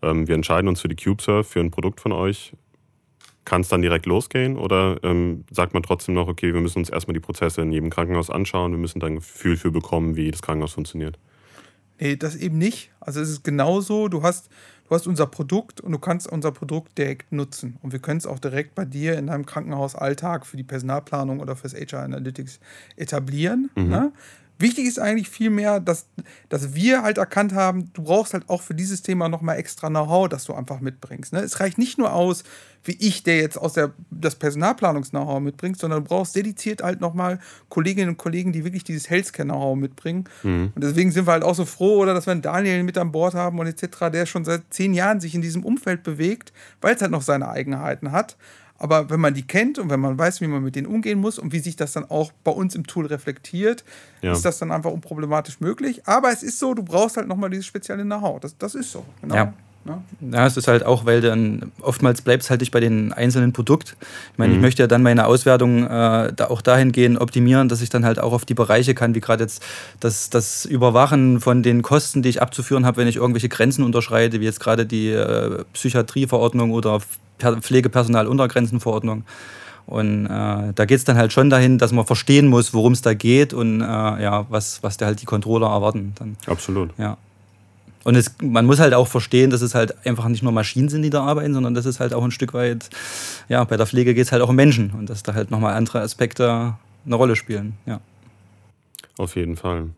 ähm, 0.00 0.26
wir 0.26 0.34
entscheiden 0.34 0.68
uns 0.68 0.80
für 0.80 0.88
die 0.88 0.96
CubeSurf, 0.96 1.48
für 1.48 1.60
ein 1.60 1.70
Produkt 1.70 2.00
von 2.00 2.12
euch, 2.12 2.54
kann 3.46 3.62
es 3.62 3.68
dann 3.68 3.80
direkt 3.80 4.04
losgehen 4.04 4.58
oder 4.58 4.98
ähm, 5.02 5.44
sagt 5.50 5.72
man 5.72 5.82
trotzdem 5.82 6.14
noch, 6.14 6.28
okay, 6.28 6.52
wir 6.52 6.60
müssen 6.60 6.80
uns 6.80 6.90
erstmal 6.90 7.14
die 7.14 7.20
Prozesse 7.20 7.62
in 7.62 7.72
jedem 7.72 7.88
Krankenhaus 7.88 8.28
anschauen, 8.28 8.72
wir 8.72 8.78
müssen 8.78 9.00
dann 9.00 9.12
ein 9.12 9.16
Gefühl 9.16 9.56
für 9.56 9.70
bekommen, 9.70 10.16
wie 10.16 10.30
das 10.30 10.42
Krankenhaus 10.42 10.74
funktioniert? 10.74 11.18
Nee, 11.98 12.16
das 12.16 12.36
eben 12.36 12.58
nicht. 12.58 12.90
Also 13.00 13.20
es 13.20 13.30
ist 13.30 13.44
genauso, 13.44 14.08
du 14.08 14.22
hast, 14.22 14.50
du 14.88 14.94
hast 14.94 15.06
unser 15.06 15.26
Produkt 15.26 15.80
und 15.80 15.92
du 15.92 15.98
kannst 15.98 16.30
unser 16.30 16.52
Produkt 16.52 16.98
direkt 16.98 17.32
nutzen. 17.32 17.78
Und 17.80 17.92
wir 17.92 18.00
können 18.00 18.18
es 18.18 18.26
auch 18.26 18.38
direkt 18.38 18.74
bei 18.74 18.84
dir 18.84 19.16
in 19.16 19.28
deinem 19.28 19.46
Krankenhausalltag 19.46 20.44
für 20.44 20.58
die 20.58 20.64
Personalplanung 20.64 21.40
oder 21.40 21.56
fürs 21.56 21.74
HR 21.74 22.02
Analytics 22.02 22.60
etablieren. 22.96 23.70
Mhm. 23.76 23.88
Ne? 23.88 24.12
Wichtig 24.58 24.86
ist 24.86 24.98
eigentlich 24.98 25.28
vielmehr, 25.28 25.80
dass, 25.80 26.06
dass 26.48 26.74
wir 26.74 27.02
halt 27.02 27.18
erkannt 27.18 27.52
haben, 27.52 27.92
du 27.92 28.04
brauchst 28.04 28.32
halt 28.32 28.48
auch 28.48 28.62
für 28.62 28.74
dieses 28.74 29.02
Thema 29.02 29.28
nochmal 29.28 29.58
extra 29.58 29.88
Know-how, 29.88 30.28
das 30.28 30.44
du 30.44 30.54
einfach 30.54 30.80
mitbringst. 30.80 31.34
Ne? 31.34 31.40
Es 31.40 31.60
reicht 31.60 31.76
nicht 31.76 31.98
nur 31.98 32.14
aus, 32.14 32.42
wie 32.84 32.96
ich, 32.98 33.22
der 33.22 33.38
jetzt 33.38 33.58
aus 33.58 33.74
der, 33.74 33.92
das 34.10 34.36
Personalplanungs-Know-how 34.36 35.40
mitbringt, 35.40 35.78
sondern 35.78 36.04
du 36.04 36.08
brauchst 36.08 36.34
dediziert 36.36 36.82
halt 36.82 37.00
nochmal 37.00 37.38
Kolleginnen 37.68 38.10
und 38.10 38.16
Kollegen, 38.16 38.52
die 38.52 38.64
wirklich 38.64 38.84
dieses 38.84 39.10
Healthcare-Know-how 39.10 39.76
mitbringen. 39.76 40.24
Mhm. 40.42 40.72
Und 40.74 40.82
deswegen 40.82 41.10
sind 41.10 41.26
wir 41.26 41.32
halt 41.32 41.44
auch 41.44 41.54
so 41.54 41.64
froh, 41.64 41.98
oder 41.98 42.14
dass 42.14 42.26
wir 42.26 42.32
einen 42.32 42.42
Daniel 42.42 42.82
mit 42.82 42.96
an 42.96 43.12
Bord 43.12 43.34
haben 43.34 43.58
und 43.58 43.66
etc., 43.66 44.10
der 44.12 44.26
schon 44.26 44.44
seit 44.44 44.62
zehn 44.70 44.94
Jahren 44.94 45.20
sich 45.20 45.34
in 45.34 45.42
diesem 45.42 45.64
Umfeld 45.64 46.02
bewegt, 46.02 46.52
weil 46.80 46.94
es 46.94 47.02
halt 47.02 47.10
noch 47.10 47.22
seine 47.22 47.48
Eigenheiten 47.48 48.12
hat. 48.12 48.36
Aber 48.78 49.10
wenn 49.10 49.20
man 49.20 49.34
die 49.34 49.46
kennt 49.46 49.78
und 49.78 49.90
wenn 49.90 50.00
man 50.00 50.18
weiß, 50.18 50.40
wie 50.40 50.46
man 50.46 50.62
mit 50.62 50.76
denen 50.76 50.86
umgehen 50.86 51.18
muss 51.18 51.38
und 51.38 51.52
wie 51.52 51.60
sich 51.60 51.76
das 51.76 51.92
dann 51.92 52.08
auch 52.10 52.32
bei 52.44 52.50
uns 52.50 52.74
im 52.74 52.86
Tool 52.86 53.06
reflektiert, 53.06 53.84
ja. 54.22 54.32
ist 54.32 54.44
das 54.44 54.58
dann 54.58 54.70
einfach 54.70 54.90
unproblematisch 54.90 55.60
möglich. 55.60 56.06
Aber 56.06 56.30
es 56.30 56.42
ist 56.42 56.58
so, 56.58 56.74
du 56.74 56.82
brauchst 56.82 57.16
halt 57.16 57.28
nochmal 57.28 57.50
dieses 57.50 57.66
spezielle 57.66 58.04
Know-how. 58.04 58.40
Das, 58.40 58.56
das 58.58 58.74
ist 58.74 58.92
so. 58.92 59.04
Genau. 59.22 59.34
Ja. 59.34 59.54
Ja. 59.86 60.02
ja, 60.32 60.46
es 60.46 60.56
ist 60.56 60.68
halt 60.68 60.84
auch, 60.84 61.06
weil 61.06 61.20
dann 61.20 61.72
oftmals 61.80 62.22
bleibt 62.22 62.42
es 62.42 62.50
halt 62.50 62.60
nicht 62.60 62.72
bei 62.72 62.80
den 62.80 63.12
einzelnen 63.12 63.52
Produkt. 63.52 63.96
Ich 64.32 64.38
meine, 64.38 64.52
mhm. 64.52 64.58
ich 64.58 64.62
möchte 64.62 64.82
ja 64.82 64.86
dann 64.86 65.02
meine 65.02 65.26
Auswertung 65.26 65.84
äh, 65.84 66.32
da 66.34 66.46
auch 66.48 66.60
dahingehend 66.60 67.20
optimieren, 67.20 67.68
dass 67.68 67.82
ich 67.82 67.90
dann 67.90 68.04
halt 68.04 68.18
auch 68.18 68.32
auf 68.32 68.44
die 68.44 68.54
Bereiche 68.54 68.94
kann, 68.94 69.14
wie 69.14 69.20
gerade 69.20 69.44
jetzt 69.44 69.62
das, 70.00 70.30
das 70.30 70.64
Überwachen 70.64 71.40
von 71.40 71.62
den 71.62 71.82
Kosten, 71.82 72.22
die 72.22 72.28
ich 72.28 72.42
abzuführen 72.42 72.84
habe, 72.86 72.98
wenn 72.98 73.08
ich 73.08 73.16
irgendwelche 73.16 73.48
Grenzen 73.48 73.84
unterschreite, 73.84 74.40
wie 74.40 74.44
jetzt 74.44 74.60
gerade 74.60 74.86
die 74.86 75.10
äh, 75.10 75.64
Psychiatrieverordnung 75.72 76.72
oder 76.72 77.00
Pflegepersonaluntergrenzenverordnung. 77.38 79.24
Und 79.86 80.26
äh, 80.26 80.72
da 80.74 80.84
geht 80.84 80.98
es 80.98 81.04
dann 81.04 81.16
halt 81.16 81.32
schon 81.32 81.48
dahin, 81.48 81.78
dass 81.78 81.92
man 81.92 82.04
verstehen 82.04 82.48
muss, 82.48 82.74
worum 82.74 82.92
es 82.92 83.02
da 83.02 83.14
geht 83.14 83.54
und 83.54 83.80
äh, 83.80 83.84
ja, 83.84 84.46
was, 84.48 84.82
was 84.82 84.96
da 84.96 85.06
halt 85.06 85.22
die 85.22 85.26
Controller 85.26 85.68
erwarten. 85.68 86.12
Dann. 86.18 86.36
Absolut. 86.46 86.90
Ja. 86.98 87.16
Und 88.06 88.14
es, 88.14 88.36
man 88.40 88.66
muss 88.66 88.78
halt 88.78 88.94
auch 88.94 89.08
verstehen, 89.08 89.50
dass 89.50 89.62
es 89.62 89.74
halt 89.74 90.06
einfach 90.06 90.28
nicht 90.28 90.44
nur 90.44 90.52
Maschinen 90.52 90.88
sind, 90.88 91.02
die 91.02 91.10
da 91.10 91.24
arbeiten, 91.24 91.52
sondern 91.52 91.74
dass 91.74 91.86
es 91.86 91.98
halt 91.98 92.14
auch 92.14 92.22
ein 92.22 92.30
Stück 92.30 92.54
weit, 92.54 92.88
ja, 93.48 93.64
bei 93.64 93.76
der 93.76 93.84
Pflege 93.84 94.14
geht 94.14 94.26
es 94.26 94.30
halt 94.30 94.42
auch 94.42 94.48
um 94.48 94.54
Menschen 94.54 94.92
und 94.92 95.10
dass 95.10 95.24
da 95.24 95.34
halt 95.34 95.50
nochmal 95.50 95.74
andere 95.74 96.02
Aspekte 96.02 96.74
eine 97.04 97.14
Rolle 97.16 97.34
spielen. 97.34 97.72
Ja. 97.84 97.98
Auf 99.18 99.34
jeden 99.34 99.56
Fall. 99.56 99.88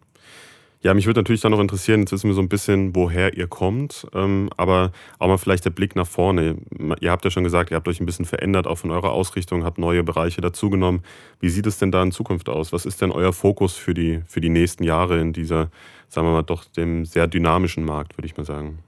Ja, 0.81 0.95
mich 0.95 1.07
würde 1.07 1.19
natürlich 1.19 1.41
dann 1.41 1.51
noch 1.51 1.59
interessieren, 1.59 2.01
jetzt 2.01 2.13
wissen 2.13 2.29
wir 2.29 2.35
so 2.35 2.41
ein 2.41 2.49
bisschen, 2.49 2.95
woher 2.95 3.37
ihr 3.37 3.49
kommt, 3.49 4.07
ähm, 4.15 4.49
aber 4.57 4.93
auch 5.19 5.27
mal 5.27 5.37
vielleicht 5.37 5.65
der 5.65 5.71
Blick 5.71 5.97
nach 5.97 6.07
vorne. 6.07 6.57
Ihr 7.01 7.11
habt 7.11 7.25
ja 7.25 7.33
schon 7.33 7.43
gesagt, 7.43 7.73
ihr 7.73 7.77
habt 7.77 7.89
euch 7.89 8.01
ein 8.01 8.07
bisschen 8.07 8.27
verändert, 8.27 8.69
auch 8.69 8.77
von 8.79 8.93
eurer 8.93 9.11
Ausrichtung, 9.11 9.65
habt 9.65 9.79
neue 9.79 10.05
Bereiche 10.05 10.41
dazugenommen. 10.41 11.03
Wie 11.41 11.49
sieht 11.49 11.67
es 11.67 11.79
denn 11.79 11.91
da 11.91 12.01
in 12.03 12.13
Zukunft 12.13 12.49
aus? 12.49 12.73
Was 12.73 12.87
ist 12.87 13.03
denn 13.03 13.11
euer 13.11 13.33
Fokus 13.33 13.75
für 13.75 13.93
die, 13.93 14.21
für 14.29 14.41
die 14.41 14.51
nächsten 14.51 14.85
Jahre 14.85 15.19
in 15.19 15.33
dieser, 15.33 15.71
sagen 16.09 16.29
wir 16.29 16.33
mal, 16.33 16.43
doch 16.43 16.65
dem 16.65 17.05
sehr 17.05 17.27
dynamischen 17.27 17.85
Markt, 17.85 18.17
würde 18.17 18.27
ich 18.27 18.37
mal 18.37 18.45
sagen? 18.45 18.79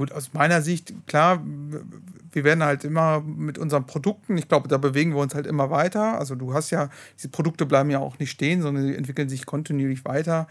Gut, 0.00 0.12
aus 0.12 0.32
meiner 0.32 0.62
Sicht, 0.62 0.94
klar, 1.06 1.42
wir 2.32 2.42
werden 2.42 2.64
halt 2.64 2.84
immer 2.84 3.20
mit 3.20 3.58
unseren 3.58 3.84
Produkten, 3.84 4.38
ich 4.38 4.48
glaube, 4.48 4.66
da 4.66 4.78
bewegen 4.78 5.10
wir 5.10 5.20
uns 5.20 5.34
halt 5.34 5.46
immer 5.46 5.68
weiter. 5.68 6.18
Also 6.18 6.36
du 6.36 6.54
hast 6.54 6.70
ja, 6.70 6.88
diese 7.18 7.28
Produkte 7.28 7.66
bleiben 7.66 7.90
ja 7.90 7.98
auch 7.98 8.18
nicht 8.18 8.30
stehen, 8.30 8.62
sondern 8.62 8.86
sie 8.86 8.96
entwickeln 8.96 9.28
sich 9.28 9.44
kontinuierlich 9.44 10.06
weiter. 10.06 10.46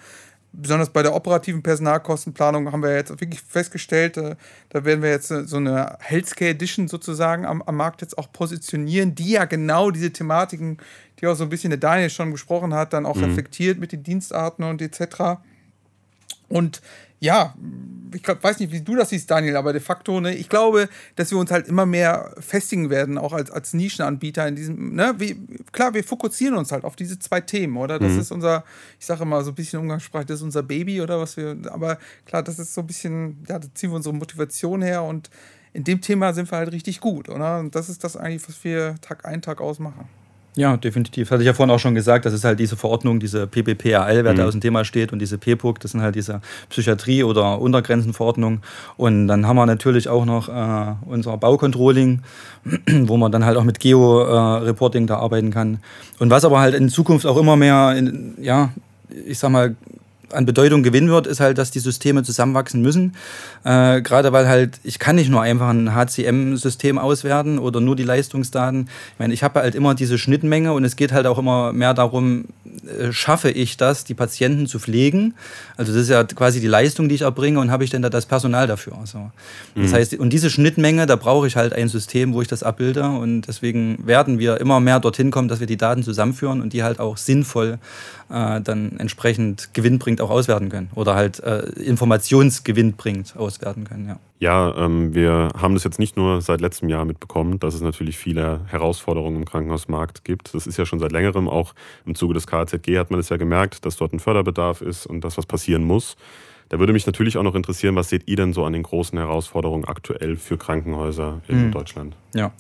Besonders 0.51 0.91
bei 0.91 1.01
der 1.01 1.15
operativen 1.15 1.63
Personalkostenplanung 1.63 2.71
haben 2.71 2.83
wir 2.83 2.93
jetzt 2.93 3.09
wirklich 3.09 3.41
festgestellt, 3.41 4.17
äh, 4.17 4.35
da 4.69 4.85
werden 4.85 5.01
wir 5.01 5.09
jetzt 5.09 5.31
äh, 5.31 5.43
so 5.45 5.57
eine 5.57 5.97
Healthcare 5.99 6.51
Edition 6.51 6.87
sozusagen 6.87 7.47
am, 7.47 7.63
am 7.63 7.75
Markt 7.75 8.01
jetzt 8.01 8.19
auch 8.19 8.31
positionieren, 8.31 9.15
die 9.15 9.31
ja 9.31 9.45
genau 9.45 9.89
diese 9.89 10.13
Thematiken, 10.13 10.77
die 11.19 11.25
auch 11.25 11.33
so 11.33 11.43
ein 11.43 11.49
bisschen 11.49 11.71
der 11.71 11.79
Daniel 11.79 12.11
schon 12.11 12.31
besprochen 12.31 12.75
hat, 12.75 12.93
dann 12.93 13.07
auch 13.07 13.15
mhm. 13.15 13.23
reflektiert 13.23 13.79
mit 13.79 13.93
den 13.93 14.03
Dienstarten 14.03 14.63
und 14.63 14.79
etc. 14.79 15.39
Und 16.49 16.83
ja, 17.19 17.53
ich 18.13 18.23
glaub, 18.23 18.43
weiß 18.43 18.59
nicht, 18.59 18.71
wie 18.71 18.81
du 18.81 18.95
das 18.95 19.09
siehst, 19.09 19.29
Daniel, 19.29 19.55
aber 19.55 19.73
de 19.73 19.81
facto, 19.81 20.19
ne, 20.19 20.33
ich 20.33 20.49
glaube, 20.49 20.89
dass 21.15 21.31
wir 21.31 21.37
uns 21.37 21.51
halt 21.51 21.67
immer 21.67 21.85
mehr 21.85 22.33
festigen 22.39 22.89
werden, 22.89 23.17
auch 23.17 23.33
als, 23.33 23.51
als 23.51 23.73
Nischenanbieter 23.73 24.47
in 24.47 24.55
diesem, 24.55 24.95
ne, 24.95 25.15
wie, 25.17 25.35
klar, 25.71 25.93
wir 25.93 26.03
fokussieren 26.03 26.55
uns 26.55 26.71
halt 26.71 26.83
auf 26.83 26.95
diese 26.95 27.19
zwei 27.19 27.41
Themen, 27.41 27.77
oder? 27.77 27.99
Das 27.99 28.13
mhm. 28.13 28.19
ist 28.19 28.31
unser, 28.31 28.63
ich 28.99 29.05
sage 29.05 29.23
immer 29.23 29.43
so 29.43 29.51
ein 29.51 29.55
bisschen 29.55 29.79
umgangssprachlich, 29.79 30.27
das 30.27 30.37
ist 30.37 30.43
unser 30.43 30.63
Baby, 30.63 31.01
oder 31.01 31.19
was 31.19 31.37
wir, 31.37 31.57
aber 31.69 31.99
klar, 32.25 32.43
das 32.43 32.59
ist 32.59 32.73
so 32.73 32.81
ein 32.81 32.87
bisschen, 32.87 33.43
ja, 33.47 33.59
da 33.59 33.67
ziehen 33.73 33.91
wir 33.91 33.97
unsere 33.97 34.15
Motivation 34.15 34.81
her 34.81 35.03
und 35.03 35.29
in 35.73 35.83
dem 35.83 36.01
Thema 36.01 36.33
sind 36.33 36.49
wir 36.51 36.57
halt 36.57 36.71
richtig 36.71 36.99
gut, 36.99 37.29
oder? 37.29 37.59
Und 37.59 37.75
das 37.75 37.89
ist 37.89 38.03
das 38.03 38.17
eigentlich, 38.17 38.47
was 38.47 38.63
wir 38.63 38.95
Tag 39.01 39.25
ein, 39.25 39.41
Tag 39.41 39.61
aus 39.61 39.77
machen. 39.77 40.09
Ja, 40.55 40.77
definitiv. 40.77 41.29
Hatte 41.31 41.41
ich 41.41 41.47
ja 41.47 41.53
vorhin 41.53 41.73
auch 41.73 41.79
schon 41.79 41.95
gesagt, 41.95 42.25
das 42.25 42.33
ist 42.33 42.43
halt 42.43 42.59
diese 42.59 42.75
Verordnung, 42.75 43.19
diese 43.19 43.47
PPPAL, 43.47 44.23
wer 44.23 44.33
mhm. 44.33 44.37
da 44.37 44.45
aus 44.45 44.53
dem 44.53 44.61
Thema 44.61 44.83
steht, 44.83 45.13
und 45.13 45.19
diese 45.19 45.37
PPUC, 45.37 45.79
das 45.79 45.91
sind 45.91 46.01
halt 46.01 46.15
diese 46.15 46.41
Psychiatrie- 46.69 47.23
oder 47.23 47.61
Untergrenzenverordnungen. 47.61 48.61
Und 48.97 49.27
dann 49.27 49.47
haben 49.47 49.55
wir 49.55 49.65
natürlich 49.65 50.09
auch 50.09 50.25
noch 50.25 50.49
äh, 50.49 50.95
unser 51.05 51.37
Baucontrolling, 51.37 52.21
wo 53.03 53.17
man 53.17 53.31
dann 53.31 53.45
halt 53.45 53.57
auch 53.57 53.63
mit 53.63 53.79
Geo-Reporting 53.79 55.03
äh, 55.03 55.07
da 55.07 55.17
arbeiten 55.17 55.51
kann. 55.51 55.79
Und 56.17 56.29
was 56.29 56.43
aber 56.43 56.59
halt 56.59 56.73
in 56.73 56.89
Zukunft 56.89 57.25
auch 57.25 57.37
immer 57.37 57.55
mehr, 57.55 57.95
in, 57.95 58.33
ja, 58.41 58.71
ich 59.25 59.39
sag 59.39 59.51
mal, 59.51 59.75
an 60.33 60.45
Bedeutung 60.45 60.83
gewinnen 60.83 61.09
wird, 61.09 61.27
ist 61.27 61.39
halt, 61.39 61.57
dass 61.57 61.71
die 61.71 61.79
Systeme 61.79 62.23
zusammenwachsen 62.23 62.81
müssen. 62.81 63.15
Äh, 63.63 64.01
Gerade 64.01 64.31
weil 64.31 64.47
halt, 64.47 64.79
ich 64.83 64.99
kann 64.99 65.15
nicht 65.15 65.29
nur 65.29 65.41
einfach 65.41 65.69
ein 65.69 65.93
HCM-System 65.93 66.97
auswerten 66.97 67.59
oder 67.59 67.81
nur 67.81 67.95
die 67.95 68.03
Leistungsdaten. 68.03 68.89
Ich 69.13 69.19
meine, 69.19 69.33
ich 69.33 69.43
habe 69.43 69.59
halt 69.59 69.75
immer 69.75 69.95
diese 69.95 70.17
Schnittmenge 70.17 70.73
und 70.73 70.83
es 70.83 70.95
geht 70.95 71.11
halt 71.11 71.25
auch 71.25 71.37
immer 71.37 71.73
mehr 71.73 71.93
darum, 71.93 72.45
äh, 72.99 73.11
schaffe 73.11 73.51
ich 73.51 73.77
das, 73.77 74.03
die 74.03 74.13
Patienten 74.13 74.67
zu 74.67 74.79
pflegen? 74.79 75.33
Also 75.77 75.93
das 75.93 76.03
ist 76.03 76.09
ja 76.09 76.23
quasi 76.23 76.59
die 76.59 76.67
Leistung, 76.67 77.09
die 77.09 77.15
ich 77.15 77.21
erbringe 77.21 77.59
und 77.59 77.71
habe 77.71 77.83
ich 77.83 77.89
denn 77.89 78.01
da 78.01 78.09
das 78.09 78.25
Personal 78.25 78.67
dafür? 78.67 78.97
Also, 78.99 79.31
das 79.75 79.91
mhm. 79.91 79.95
heißt, 79.95 80.13
und 80.15 80.31
diese 80.31 80.49
Schnittmenge, 80.49 81.05
da 81.05 81.15
brauche 81.15 81.47
ich 81.47 81.55
halt 81.55 81.73
ein 81.73 81.89
System, 81.89 82.33
wo 82.33 82.41
ich 82.41 82.47
das 82.47 82.63
abbilde 82.63 83.03
und 83.03 83.41
deswegen 83.41 84.05
werden 84.05 84.39
wir 84.39 84.59
immer 84.59 84.79
mehr 84.79 84.99
dorthin 84.99 85.31
kommen, 85.31 85.47
dass 85.47 85.59
wir 85.59 85.67
die 85.67 85.77
Daten 85.77 86.03
zusammenführen 86.03 86.61
und 86.61 86.73
die 86.73 86.83
halt 86.83 86.99
auch 86.99 87.17
sinnvoll 87.17 87.79
äh, 88.29 88.61
dann 88.61 88.97
entsprechend 88.97 89.73
gewinnbringend 89.73 90.21
auch 90.21 90.29
auswerten 90.29 90.69
können 90.69 90.89
oder 90.95 91.15
halt 91.15 91.39
äh, 91.41 91.69
informationsgewinnbringend 91.81 93.35
auswerten 93.35 93.83
können. 93.83 94.07
Ja, 94.07 94.19
ja 94.39 94.85
ähm, 94.85 95.13
wir 95.13 95.49
haben 95.57 95.73
das 95.73 95.83
jetzt 95.83 95.99
nicht 95.99 96.17
nur 96.17 96.41
seit 96.41 96.61
letztem 96.61 96.89
Jahr 96.89 97.05
mitbekommen, 97.05 97.59
dass 97.59 97.73
es 97.73 97.81
natürlich 97.81 98.17
viele 98.17 98.61
Herausforderungen 98.67 99.37
im 99.37 99.45
Krankenhausmarkt 99.45 100.23
gibt. 100.23 100.53
Das 100.53 100.67
ist 100.67 100.77
ja 100.77 100.85
schon 100.85 100.99
seit 100.99 101.11
längerem, 101.11 101.49
auch 101.49 101.73
im 102.05 102.15
Zuge 102.15 102.33
des 102.33 102.47
KZG 102.47 102.97
hat 102.97 103.11
man 103.11 103.19
es 103.19 103.29
ja 103.29 103.37
gemerkt, 103.37 103.85
dass 103.85 103.97
dort 103.97 104.13
ein 104.13 104.19
Förderbedarf 104.19 104.81
ist 104.81 105.05
und 105.05 105.23
dass 105.23 105.37
was 105.37 105.45
passieren 105.45 105.83
muss. 105.83 106.15
Da 106.69 106.77
würde 106.77 106.93
mich 106.93 107.07
natürlich 107.07 107.35
auch 107.37 107.43
noch 107.43 107.55
interessieren, 107.55 107.95
was 107.95 108.09
seht 108.09 108.27
ihr 108.27 108.35
denn 108.35 108.53
so 108.53 108.63
an 108.63 108.73
den 108.73 108.83
großen 108.83 109.17
Herausforderungen 109.17 109.85
aktuell 109.85 110.35
für 110.35 110.57
Krankenhäuser 110.57 111.41
in 111.47 111.67
mhm. 111.67 111.71
Deutschland? 111.71 112.15
Ja, 112.35 112.51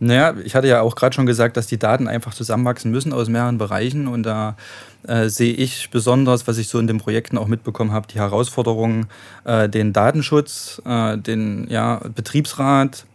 naja, 0.00 0.34
ich 0.44 0.54
hatte 0.54 0.68
ja 0.68 0.82
auch 0.82 0.94
gerade 0.94 1.14
schon 1.14 1.24
gesagt, 1.24 1.56
dass 1.56 1.66
die 1.66 1.78
Daten 1.78 2.06
einfach 2.06 2.34
zusammenwachsen 2.34 2.90
müssen 2.90 3.14
aus 3.14 3.28
mehreren 3.30 3.56
Bereichen 3.56 4.06
und 4.06 4.22
da 4.24 4.56
äh, 5.08 5.30
sehe 5.30 5.54
ich 5.54 5.88
besonders, 5.90 6.46
was 6.46 6.58
ich 6.58 6.68
so 6.68 6.78
in 6.78 6.86
den 6.86 6.98
Projekten 6.98 7.38
auch 7.38 7.46
mitbekommen 7.46 7.92
habe, 7.92 8.06
die 8.06 8.18
Herausforderungen, 8.18 9.06
äh, 9.44 9.66
den 9.66 9.94
Datenschutz, 9.94 10.82
äh, 10.84 11.16
den 11.16 11.66
ja, 11.70 12.02
Betriebsrat 12.14 13.06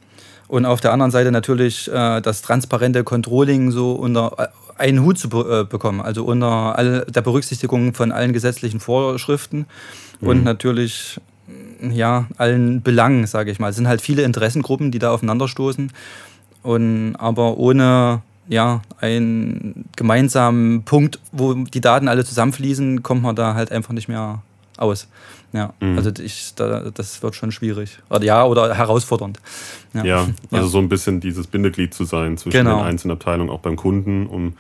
und 0.48 0.66
auf 0.66 0.82
der 0.82 0.94
anderen 0.94 1.12
Seite 1.12 1.32
natürlich 1.32 1.88
äh, 1.92 2.22
das 2.22 2.42
transparente 2.42 3.04
Controlling 3.04 3.70
so 3.70 3.92
unter 3.92 4.50
einen 4.80 5.04
Hut 5.04 5.18
zu 5.18 5.30
be 5.30 5.62
äh, 5.62 5.70
bekommen, 5.70 6.02
also 6.02 6.24
unter 6.24 6.78
all 6.78 7.06
der 7.08 7.22
Berücksichtigung 7.22 7.94
von 7.94 8.12
allen 8.12 8.34
gesetzlichen 8.34 8.80
Vorschriften 8.80 9.66
mhm. 10.22 10.28
und 10.28 10.44
natürlich 10.44 11.20
ja, 11.82 12.28
allen 12.38 12.82
Belangen, 12.82 13.26
sage 13.28 13.52
ich 13.52 13.60
mal. 13.60 13.70
Es 13.70 13.76
sind 13.76 13.88
halt 13.88 14.02
viele 14.02 14.24
Interessengruppen, 14.24 14.92
die 14.92 15.00
da 15.00 15.12
aufeinanderstoßen. 15.12 15.92
Und 16.62 17.16
aber 17.16 17.58
ohne 17.58 18.22
ja, 18.48 18.82
einen 19.00 19.86
gemeinsamen 19.96 20.84
Punkt, 20.84 21.20
wo 21.32 21.54
die 21.54 21.82
Daten 21.82 22.08
alle 22.08 22.26
zusammenfließen, 22.26 23.04
kommt 23.04 23.22
man 23.22 23.36
da 23.36 23.54
halt 23.54 23.72
einfach 23.72 23.94
nicht 23.94 24.08
mehr 24.08 24.42
aus. 24.78 25.08
Ja, 25.52 25.74
mhm. 25.80 25.98
also 25.98 26.12
ich, 26.22 26.54
da, 26.56 26.92
das 26.92 27.24
wird 27.24 27.36
schon 27.36 27.52
schwierig. 27.52 28.00
Oder 28.10 28.24
ja, 28.24 28.46
oder 28.46 28.76
herausfordernd. 28.76 29.40
Ja. 29.94 30.04
ja, 30.04 30.28
also 30.52 30.68
so 30.68 30.78
ein 30.78 30.90
bisschen 30.90 31.20
dieses 31.20 31.48
Bindeglied 31.48 31.94
zu 31.94 32.04
sein 32.04 32.38
zwischen 32.38 32.58
genau. 32.58 32.78
den 32.78 32.86
einzelnen 32.86 33.14
Abteilungen, 33.14 33.50
auch 33.50 33.60
beim 33.60 33.76
Kunden, 33.76 34.28
um 34.28 34.54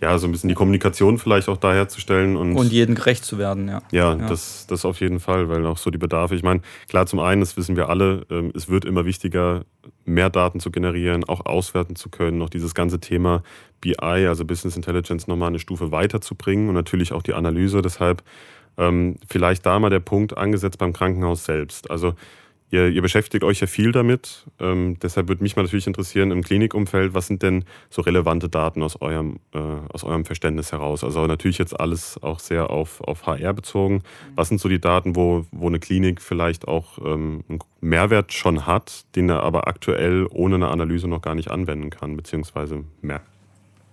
ja 0.00 0.18
so 0.18 0.26
ein 0.26 0.32
bisschen 0.32 0.48
die 0.48 0.54
Kommunikation 0.54 1.18
vielleicht 1.18 1.48
auch 1.48 1.56
da 1.56 1.72
herzustellen. 1.72 2.36
Und, 2.36 2.56
und 2.56 2.70
jedem 2.70 2.94
gerecht 2.94 3.24
zu 3.24 3.38
werden, 3.38 3.68
ja. 3.68 3.82
Ja, 3.90 4.14
ja. 4.14 4.28
Das, 4.28 4.66
das 4.66 4.84
auf 4.84 5.00
jeden 5.00 5.18
Fall, 5.18 5.48
weil 5.48 5.64
auch 5.66 5.78
so 5.78 5.90
die 5.90 5.98
Bedarfe, 5.98 6.34
ich 6.34 6.42
meine, 6.42 6.60
klar, 6.88 7.06
zum 7.06 7.20
einen, 7.20 7.40
das 7.40 7.56
wissen 7.56 7.76
wir 7.76 7.88
alle, 7.88 8.26
ähm, 8.30 8.52
es 8.54 8.68
wird 8.68 8.84
immer 8.84 9.06
wichtiger, 9.06 9.64
mehr 10.04 10.28
Daten 10.28 10.60
zu 10.60 10.70
generieren, 10.70 11.24
auch 11.24 11.46
auswerten 11.46 11.96
zu 11.96 12.10
können, 12.10 12.42
auch 12.42 12.50
dieses 12.50 12.74
ganze 12.74 13.00
Thema 13.00 13.42
BI, 13.80 13.94
also 13.98 14.44
Business 14.44 14.76
Intelligence, 14.76 15.26
nochmal 15.26 15.48
eine 15.48 15.58
Stufe 15.58 15.90
weiterzubringen 15.90 16.68
und 16.68 16.74
natürlich 16.74 17.12
auch 17.12 17.22
die 17.22 17.34
Analyse. 17.34 17.80
Deshalb 17.80 18.22
ähm, 18.78 19.16
vielleicht 19.28 19.64
da 19.66 19.78
mal 19.78 19.90
der 19.90 20.00
Punkt 20.00 20.36
angesetzt 20.36 20.78
beim 20.78 20.92
Krankenhaus 20.92 21.44
selbst. 21.44 21.90
Also 21.90 22.14
ihr, 22.74 22.88
ihr 22.88 23.02
beschäftigt 23.02 23.44
euch 23.44 23.60
ja 23.60 23.66
viel 23.66 23.92
damit. 23.92 24.44
Ähm, 24.58 24.98
deshalb 25.00 25.28
würde 25.28 25.42
mich 25.42 25.56
mal 25.56 25.62
natürlich 25.62 25.86
interessieren 25.86 26.30
im 26.30 26.42
Klinikumfeld, 26.42 27.14
was 27.14 27.28
sind 27.28 27.42
denn 27.42 27.64
so 27.88 28.02
relevante 28.02 28.48
Daten 28.48 28.82
aus 28.82 29.00
eurem, 29.00 29.38
äh, 29.54 29.58
aus 29.92 30.04
eurem 30.04 30.24
Verständnis 30.24 30.72
heraus? 30.72 31.04
Also 31.04 31.26
natürlich 31.26 31.58
jetzt 31.58 31.78
alles 31.78 32.22
auch 32.22 32.40
sehr 32.40 32.70
auf, 32.70 33.00
auf 33.00 33.26
HR 33.26 33.54
bezogen. 33.54 34.02
Was 34.34 34.48
sind 34.48 34.60
so 34.60 34.68
die 34.68 34.80
Daten, 34.80 35.16
wo, 35.16 35.46
wo 35.52 35.68
eine 35.68 35.78
Klinik 35.78 36.20
vielleicht 36.20 36.68
auch 36.68 36.98
ähm, 36.98 37.44
einen 37.48 37.60
Mehrwert 37.80 38.32
schon 38.32 38.66
hat, 38.66 39.04
den 39.14 39.28
er 39.28 39.42
aber 39.42 39.68
aktuell 39.68 40.26
ohne 40.30 40.56
eine 40.56 40.68
Analyse 40.68 41.08
noch 41.08 41.22
gar 41.22 41.34
nicht 41.34 41.50
anwenden 41.50 41.90
kann, 41.90 42.16
beziehungsweise 42.16 42.84
mehr? 43.00 43.20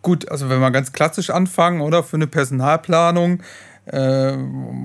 Gut, 0.02 0.30
also 0.32 0.50
wenn 0.50 0.60
wir 0.60 0.72
ganz 0.72 0.94
klassisch 0.94 1.30
anfangen, 1.30 1.82
oder 1.82 2.02
für 2.02 2.16
eine 2.16 2.26
Personalplanung, 2.26 3.44
äh, 3.92 4.38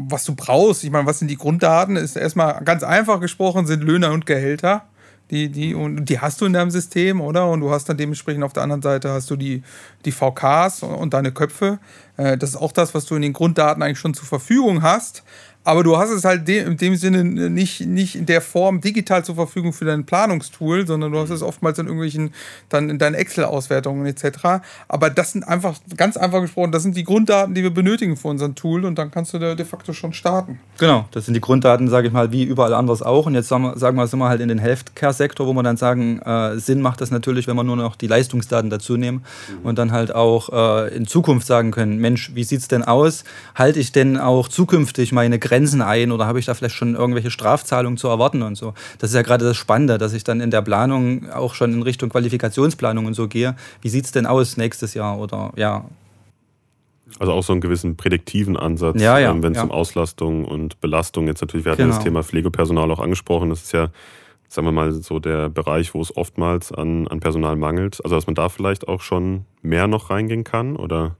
was 0.08 0.24
du 0.24 0.34
brauchst. 0.34 0.84
Ich 0.84 0.90
meine, 0.90 1.06
was 1.06 1.20
sind 1.20 1.28
die 1.28 1.36
Grunddaten? 1.36 1.96
Ist 1.96 2.16
erstmal 2.16 2.62
ganz 2.64 2.82
einfach 2.82 3.20
gesprochen, 3.20 3.66
sind 3.66 3.82
Löhne 3.82 4.10
und 4.12 4.26
Gehälter. 4.26 4.84
Die, 5.30 5.48
die, 5.48 5.74
und 5.74 6.04
die 6.04 6.20
hast 6.20 6.40
du 6.40 6.44
in 6.44 6.52
deinem 6.52 6.70
System, 6.70 7.20
oder? 7.20 7.48
Und 7.50 7.60
du 7.60 7.70
hast 7.70 7.88
dann 7.88 7.96
dementsprechend 7.96 8.44
auf 8.44 8.52
der 8.52 8.62
anderen 8.62 8.82
Seite 8.82 9.10
hast 9.10 9.28
du 9.28 9.36
die, 9.36 9.62
die 10.04 10.12
VKs 10.12 10.84
und 10.84 11.14
deine 11.14 11.32
Köpfe. 11.32 11.78
Äh, 12.16 12.38
das 12.38 12.50
ist 12.50 12.56
auch 12.56 12.72
das, 12.72 12.94
was 12.94 13.06
du 13.06 13.16
in 13.16 13.22
den 13.22 13.32
Grunddaten 13.32 13.82
eigentlich 13.82 13.98
schon 13.98 14.14
zur 14.14 14.26
Verfügung 14.26 14.82
hast. 14.82 15.24
Aber 15.66 15.82
du 15.82 15.96
hast 15.96 16.10
es 16.10 16.24
halt 16.24 16.48
in 16.48 16.76
dem 16.76 16.94
Sinne 16.94 17.24
nicht, 17.24 17.80
nicht 17.80 18.14
in 18.14 18.24
der 18.24 18.40
Form 18.40 18.80
digital 18.80 19.24
zur 19.24 19.34
Verfügung 19.34 19.72
für 19.72 19.84
dein 19.84 20.06
Planungstool, 20.06 20.86
sondern 20.86 21.10
du 21.10 21.18
hast 21.18 21.30
es 21.30 21.42
oftmals 21.42 21.80
in 21.80 21.86
irgendwelchen, 21.86 22.32
dann 22.68 22.88
in 22.88 23.00
deinen 23.00 23.14
Excel-Auswertungen 23.14 24.06
etc. 24.06 24.62
Aber 24.86 25.10
das 25.10 25.32
sind 25.32 25.42
einfach, 25.42 25.74
ganz 25.96 26.16
einfach 26.16 26.40
gesprochen, 26.40 26.70
das 26.70 26.84
sind 26.84 26.96
die 26.96 27.02
Grunddaten, 27.02 27.52
die 27.52 27.64
wir 27.64 27.74
benötigen 27.74 28.16
für 28.16 28.28
unseren 28.28 28.54
Tool 28.54 28.84
und 28.84 28.96
dann 28.96 29.10
kannst 29.10 29.34
du 29.34 29.40
de 29.40 29.64
facto 29.64 29.92
schon 29.92 30.12
starten. 30.12 30.60
Genau, 30.78 31.08
das 31.10 31.24
sind 31.24 31.34
die 31.34 31.40
Grunddaten, 31.40 31.88
sage 31.88 32.06
ich 32.06 32.12
mal, 32.12 32.30
wie 32.30 32.44
überall 32.44 32.72
anders 32.72 33.02
auch. 33.02 33.26
Und 33.26 33.34
jetzt 33.34 33.48
sagen 33.48 33.64
wir, 33.64 33.76
sagen 33.76 33.96
wir, 33.96 34.06
sind 34.06 34.20
wir 34.20 34.28
halt 34.28 34.40
in 34.40 34.48
den 34.48 34.58
Healthcare-Sektor, 34.58 35.48
wo 35.48 35.52
wir 35.52 35.64
dann 35.64 35.76
sagen, 35.76 36.20
äh, 36.20 36.60
Sinn 36.60 36.80
macht 36.80 37.00
das 37.00 37.10
natürlich, 37.10 37.48
wenn 37.48 37.56
wir 37.56 37.64
nur 37.64 37.76
noch 37.76 37.96
die 37.96 38.06
Leistungsdaten 38.06 38.70
dazu 38.70 38.96
nehmen 38.96 39.24
mhm. 39.48 39.66
und 39.66 39.78
dann 39.78 39.90
halt 39.90 40.14
auch 40.14 40.84
äh, 40.84 40.94
in 40.94 41.08
Zukunft 41.08 41.48
sagen 41.48 41.72
können, 41.72 41.98
Mensch, 41.98 42.36
wie 42.36 42.44
sieht 42.44 42.60
es 42.60 42.68
denn 42.68 42.84
aus? 42.84 43.24
Halte 43.56 43.80
ich 43.80 43.90
denn 43.90 44.16
auch 44.16 44.46
zukünftig 44.46 45.10
meine 45.10 45.40
Grenzen 45.40 45.55
Grenzen 45.56 45.80
ein 45.80 46.12
oder 46.12 46.26
habe 46.26 46.38
ich 46.38 46.46
da 46.46 46.54
vielleicht 46.54 46.74
schon 46.74 46.94
irgendwelche 46.94 47.30
Strafzahlungen 47.30 47.96
zu 47.96 48.08
erwarten 48.08 48.42
und 48.42 48.56
so. 48.56 48.74
Das 48.98 49.10
ist 49.10 49.16
ja 49.16 49.22
gerade 49.22 49.44
das 49.44 49.56
Spannende, 49.56 49.96
dass 49.96 50.12
ich 50.12 50.22
dann 50.22 50.40
in 50.40 50.50
der 50.50 50.62
Planung 50.62 51.30
auch 51.30 51.54
schon 51.54 51.72
in 51.72 51.82
Richtung 51.82 52.10
Qualifikationsplanung 52.10 53.06
und 53.06 53.14
so 53.14 53.26
gehe. 53.26 53.56
Wie 53.80 53.88
sieht 53.88 54.04
es 54.04 54.12
denn 54.12 54.26
aus 54.26 54.56
nächstes 54.56 54.94
Jahr 54.94 55.18
oder 55.18 55.52
ja, 55.56 55.84
also 57.20 57.32
auch 57.32 57.42
so 57.42 57.52
einen 57.52 57.60
gewissen 57.60 57.96
prädiktiven 57.96 58.56
Ansatz, 58.56 59.00
ja, 59.00 59.18
ja, 59.18 59.30
ähm, 59.30 59.42
wenn 59.42 59.52
es 59.52 59.58
ja. 59.58 59.64
um 59.64 59.70
Auslastung 59.70 60.44
und 60.44 60.80
Belastung 60.80 61.28
jetzt 61.28 61.40
natürlich, 61.40 61.64
wir 61.64 61.72
hatten 61.72 61.82
genau. 61.82 61.94
das 61.94 62.04
Thema 62.04 62.22
Pflegepersonal 62.24 62.90
auch 62.90 62.98
angesprochen, 62.98 63.48
das 63.48 63.62
ist 63.62 63.72
ja, 63.72 63.90
sagen 64.48 64.66
wir 64.66 64.72
mal, 64.72 64.92
so 64.92 65.20
der 65.20 65.48
Bereich, 65.48 65.94
wo 65.94 66.02
es 66.02 66.14
oftmals 66.16 66.72
an, 66.72 67.06
an 67.06 67.20
Personal 67.20 67.54
mangelt. 67.54 68.04
Also 68.04 68.16
dass 68.16 68.26
man 68.26 68.34
da 68.34 68.48
vielleicht 68.48 68.88
auch 68.88 69.00
schon 69.00 69.44
mehr 69.62 69.86
noch 69.86 70.10
reingehen 70.10 70.42
kann 70.42 70.76
oder? 70.76 71.16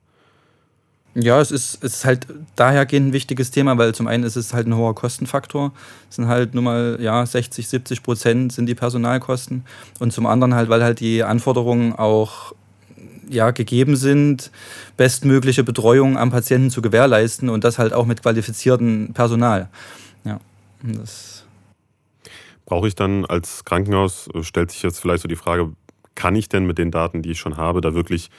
Ja, 1.19 1.41
es 1.41 1.51
ist, 1.51 1.83
es 1.83 1.95
ist 1.95 2.05
halt 2.05 2.27
dahergehend 2.57 3.09
ein 3.09 3.13
wichtiges 3.15 3.51
Thema, 3.51 3.79
weil 3.79 3.95
zum 3.95 4.07
einen 4.07 4.23
ist 4.23 4.37
es 4.37 4.53
halt 4.53 4.67
ein 4.67 4.77
hoher 4.77 4.95
Kostenfaktor. 4.95 5.73
Es 6.11 6.17
sind 6.17 6.29
halt 6.29 6.53
nur 6.53 6.63
mal 6.63 6.99
ja, 7.01 7.25
60, 7.25 7.67
70 7.67 8.03
Prozent 8.03 8.53
sind 8.53 8.67
die 8.67 8.75
Personalkosten. 8.75 9.65
Und 9.99 10.13
zum 10.13 10.27
anderen 10.27 10.55
halt, 10.55 10.69
weil 10.69 10.85
halt 10.85 11.01
die 11.01 11.25
Anforderungen 11.25 11.95
auch 11.95 12.55
ja, 13.31 13.51
gegeben 13.51 13.97
sind, 13.97 14.51
bestmögliche 14.99 15.65
Betreuung 15.65 16.19
am 16.19 16.31
Patienten 16.31 16.71
zu 16.71 16.83
gewährleisten 16.83 17.49
und 17.49 17.65
das 17.65 17.79
halt 17.79 17.95
auch 17.95 18.05
mit 18.05 18.21
qualifiziertem 18.21 19.15
Personal. 19.15 19.71
Ja, 20.25 20.39
Brauche 22.67 22.89
ich 22.89 22.95
dann 22.95 23.25
als 23.25 23.65
Krankenhaus, 23.65 24.29
stellt 24.43 24.71
sich 24.71 24.83
jetzt 24.83 25.01
vielleicht 25.01 25.23
so 25.23 25.29
die 25.29 25.37
Frage, 25.37 25.73
kann 26.15 26.37
ich 26.37 26.51
denn 26.51 26.67
mit 26.67 26.77
den 26.77 26.91
Daten, 26.91 27.23
die 27.23 27.31
ich 27.31 27.39
schon 27.39 27.57
habe, 27.57 27.81
da 27.81 27.95
wirklich 27.95 28.31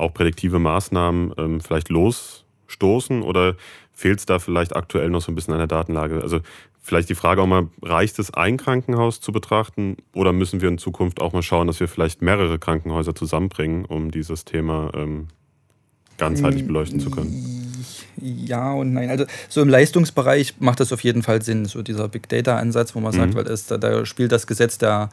auch 0.00 0.14
prädiktive 0.14 0.58
Maßnahmen 0.58 1.34
ähm, 1.38 1.60
vielleicht 1.60 1.88
losstoßen? 1.88 3.22
Oder 3.22 3.56
fehlt 3.92 4.18
es 4.18 4.26
da 4.26 4.38
vielleicht 4.38 4.74
aktuell 4.74 5.10
noch 5.10 5.20
so 5.20 5.32
ein 5.32 5.34
bisschen 5.34 5.52
an 5.54 5.58
der 5.58 5.66
Datenlage? 5.66 6.22
Also 6.22 6.40
vielleicht 6.82 7.08
die 7.08 7.14
Frage 7.14 7.42
auch 7.42 7.46
mal, 7.46 7.68
reicht 7.82 8.18
es, 8.18 8.32
ein 8.32 8.56
Krankenhaus 8.56 9.20
zu 9.20 9.32
betrachten 9.32 9.96
oder 10.14 10.32
müssen 10.32 10.60
wir 10.60 10.68
in 10.68 10.78
Zukunft 10.78 11.20
auch 11.20 11.32
mal 11.32 11.42
schauen, 11.42 11.66
dass 11.66 11.80
wir 11.80 11.88
vielleicht 11.88 12.22
mehrere 12.22 12.58
Krankenhäuser 12.58 13.14
zusammenbringen, 13.14 13.84
um 13.84 14.10
dieses 14.10 14.44
Thema 14.44 14.90
ähm, 14.94 15.28
ganzheitlich 16.18 16.66
beleuchten 16.66 17.00
zu 17.00 17.10
können? 17.10 17.60
Ja 18.16 18.72
und 18.72 18.92
nein. 18.92 19.10
Also 19.10 19.24
so 19.48 19.62
im 19.62 19.68
Leistungsbereich 19.68 20.54
macht 20.60 20.80
das 20.80 20.92
auf 20.92 21.02
jeden 21.02 21.22
Fall 21.22 21.42
Sinn, 21.42 21.64
so 21.64 21.82
dieser 21.82 22.08
Big 22.08 22.28
Data-Ansatz, 22.28 22.94
wo 22.94 23.00
man 23.00 23.14
mhm. 23.14 23.18
sagt, 23.18 23.34
weil 23.34 23.46
es, 23.46 23.66
da, 23.66 23.78
da, 23.78 24.04
spielt 24.04 24.32
das 24.32 24.46
Gesetz 24.46 24.78
der, 24.78 25.10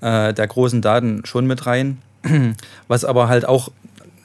äh, 0.00 0.34
der 0.34 0.46
großen 0.46 0.82
Daten 0.82 1.24
schon 1.24 1.46
mit 1.46 1.66
rein. 1.66 1.98
Was 2.88 3.04
aber 3.04 3.28
halt 3.28 3.46
auch 3.46 3.70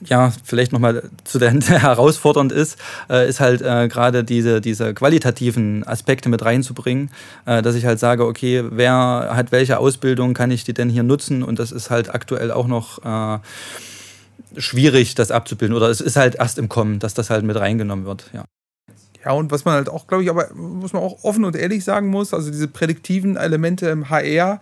ja, 0.06 0.32
vielleicht 0.44 0.72
nochmal 0.72 1.10
zu 1.24 1.40
der, 1.40 1.52
der 1.54 1.82
herausfordernd 1.82 2.52
ist, 2.52 2.78
äh, 3.10 3.28
ist 3.28 3.40
halt 3.40 3.62
äh, 3.62 3.88
gerade 3.88 4.24
diese, 4.24 4.62
diese 4.62 4.94
qualitativen 4.94 5.86
Aspekte 5.88 6.30
mit 6.30 6.44
reinzubringen, 6.44 7.10
äh, 7.46 7.62
dass 7.62 7.76
ich 7.76 7.86
halt 7.86 8.00
sage, 8.00 8.26
okay, 8.26 8.64
wer 8.70 9.32
hat 9.34 9.52
welche 9.52 9.80
Ausbildung, 9.80 10.34
kann 10.34 10.52
ich 10.52 10.64
die 10.64 10.74
denn 10.74 10.90
hier 10.90 11.04
nutzen? 11.04 11.44
Und 11.44 11.60
das 11.60 11.72
ist 11.72 11.90
halt 11.90 12.14
aktuell 12.14 12.52
auch 12.52 12.68
noch 12.68 13.04
äh, 13.04 13.40
schwierig, 14.58 15.16
das 15.16 15.32
abzubilden. 15.32 15.76
Oder 15.76 15.90
es 15.90 16.02
ist 16.02 16.16
halt 16.16 16.36
erst 16.36 16.58
im 16.58 16.70
Kommen, 16.70 17.00
dass 17.00 17.14
das 17.14 17.30
halt 17.30 17.44
mit 17.44 17.58
reingenommen 17.58 18.06
wird, 18.06 18.30
ja. 18.34 18.46
Ja, 19.26 19.32
und 19.32 19.52
was 19.52 19.64
man 19.64 19.76
halt 19.76 19.90
auch, 19.90 20.08
glaube 20.08 20.24
ich, 20.24 20.30
aber 20.30 20.54
muss 20.54 20.92
man 20.92 21.02
auch 21.02 21.24
offen 21.24 21.46
und 21.46 21.56
ehrlich 21.56 21.86
sagen 21.86 22.10
muss, 22.10 22.34
also 22.34 22.52
diese 22.52 22.68
prädiktiven 22.68 23.38
Elemente 23.38 23.88
im 23.88 24.10
HR, 24.10 24.60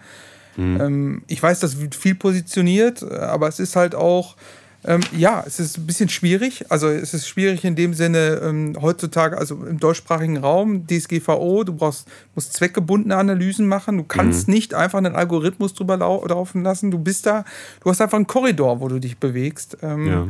mhm. 0.56 0.80
ähm, 0.80 1.24
ich 1.28 1.42
weiß, 1.42 1.60
das 1.60 1.80
wird 1.82 1.96
viel 1.96 2.14
positioniert, 2.14 3.02
aber 3.04 3.48
es 3.48 3.60
ist 3.60 3.76
halt 3.76 3.96
auch, 3.96 4.36
ähm, 4.84 5.02
ja, 5.16 5.44
es 5.46 5.60
ist 5.60 5.78
ein 5.78 5.86
bisschen 5.86 6.10
schwierig. 6.10 6.66
Also 6.70 6.88
es 6.88 7.14
ist 7.14 7.28
schwierig 7.28 7.64
in 7.64 7.76
dem 7.76 7.94
Sinne 7.94 8.42
ähm, 8.44 8.76
heutzutage, 8.82 9.38
also 9.38 9.56
im 9.56 9.80
deutschsprachigen 9.80 10.38
Raum, 10.38 10.88
DSGVO, 10.88 11.64
du 11.64 11.74
brauchst, 11.74 12.08
musst 12.34 12.54
zweckgebundene 12.54 13.16
Analysen 13.16 13.68
machen. 13.68 13.98
Du 13.98 14.04
kannst 14.04 14.48
mhm. 14.48 14.56
nicht 14.56 14.74
einfach 14.74 14.98
einen 14.98 15.16
Algorithmus 15.16 15.74
drüber 15.74 15.98
laufen 15.98 16.64
lassen. 16.64 16.90
Du 16.90 16.98
bist 16.98 17.28
da, 17.28 17.46
du 17.84 17.90
hast 17.90 18.02
einfach 18.02 18.18
einen 18.18 18.28
Korridor, 18.28 18.82
wo 18.82 18.88
du 18.88 19.00
dich 19.00 19.18
bewegst. 19.20 19.78
Ähm, 19.84 20.08
ja. 20.08 20.28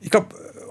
Ich 0.00 0.10
glaube, 0.10 0.28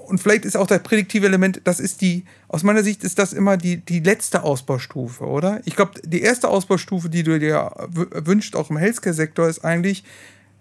und 0.07 0.19
vielleicht 0.19 0.45
ist 0.45 0.55
auch 0.55 0.67
das 0.67 0.83
prädiktive 0.83 1.25
Element, 1.25 1.61
das 1.65 1.79
ist 1.79 2.01
die, 2.01 2.23
aus 2.47 2.63
meiner 2.63 2.83
Sicht 2.83 3.03
ist 3.03 3.19
das 3.19 3.33
immer 3.33 3.57
die, 3.57 3.77
die 3.77 3.99
letzte 3.99 4.43
Ausbaustufe, 4.43 5.25
oder? 5.25 5.59
Ich 5.65 5.75
glaube, 5.75 5.99
die 6.03 6.21
erste 6.21 6.47
Ausbaustufe, 6.47 7.09
die 7.09 7.23
du 7.23 7.37
dir 7.37 7.71
wünschst, 7.89 8.55
auch 8.55 8.69
im 8.69 8.77
Healthcare-Sektor, 8.77 9.49
ist 9.49 9.65
eigentlich, 9.65 10.05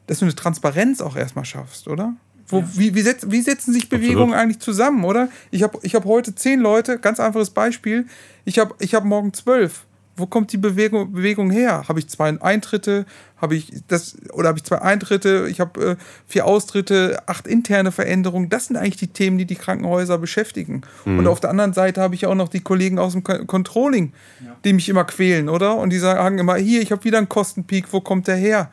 dass 0.08 0.18
du 0.18 0.24
eine 0.24 0.34
Transparenz 0.34 1.00
auch 1.00 1.16
erstmal 1.16 1.44
schaffst, 1.44 1.86
oder? 1.86 2.16
Wo, 2.48 2.60
ja. 2.60 2.68
wie, 2.74 2.94
wie, 2.94 3.02
setz, 3.02 3.26
wie, 3.28 3.40
setzen 3.40 3.72
sich 3.72 3.88
Bewegungen 3.88 4.32
Absolut. 4.32 4.40
eigentlich 4.40 4.58
zusammen, 4.60 5.04
oder? 5.04 5.28
Ich 5.50 5.62
habe 5.62 5.78
ich 5.82 5.94
hab 5.94 6.04
heute 6.04 6.34
zehn 6.34 6.60
Leute, 6.60 6.98
ganz 6.98 7.20
einfaches 7.20 7.50
Beispiel. 7.50 8.06
Ich 8.44 8.58
habe 8.58 8.74
ich 8.78 8.94
hab 8.94 9.04
morgen 9.04 9.32
zwölf. 9.32 9.84
Wo 10.18 10.24
kommt 10.24 10.50
die 10.50 10.56
Bewegung, 10.56 11.12
Bewegung 11.12 11.50
her? 11.50 11.84
Habe 11.88 11.98
ich 11.98 12.08
zwei 12.08 12.40
Eintritte? 12.40 13.04
Habe 13.36 13.54
ich 13.54 13.70
das 13.86 14.16
oder 14.32 14.48
habe 14.48 14.58
ich 14.58 14.64
zwei 14.64 14.80
Eintritte? 14.80 15.46
Ich 15.50 15.60
habe 15.60 15.90
äh, 15.90 15.96
vier 16.26 16.46
Austritte, 16.46 17.22
acht 17.26 17.46
interne 17.46 17.92
Veränderungen. 17.92 18.48
Das 18.48 18.68
sind 18.68 18.76
eigentlich 18.76 18.96
die 18.96 19.08
Themen, 19.08 19.36
die 19.36 19.44
die 19.44 19.56
Krankenhäuser 19.56 20.16
beschäftigen. 20.16 20.80
Mhm. 21.04 21.18
Und 21.18 21.26
auf 21.26 21.40
der 21.40 21.50
anderen 21.50 21.74
Seite 21.74 22.00
habe 22.00 22.14
ich 22.14 22.24
auch 22.24 22.34
noch 22.34 22.48
die 22.48 22.60
Kollegen 22.60 22.98
aus 22.98 23.12
dem 23.12 23.24
Controlling, 23.24 24.14
ja. 24.42 24.56
die 24.64 24.72
mich 24.72 24.88
immer 24.88 25.04
quälen, 25.04 25.50
oder? 25.50 25.76
Und 25.76 25.90
die 25.90 25.98
sagen 25.98 26.38
immer: 26.38 26.56
Hier, 26.56 26.80
ich 26.80 26.92
habe 26.92 27.04
wieder 27.04 27.18
einen 27.18 27.28
Kostenpeak. 27.28 27.92
Wo 27.92 28.00
kommt 28.00 28.26
der 28.26 28.36
her? 28.36 28.70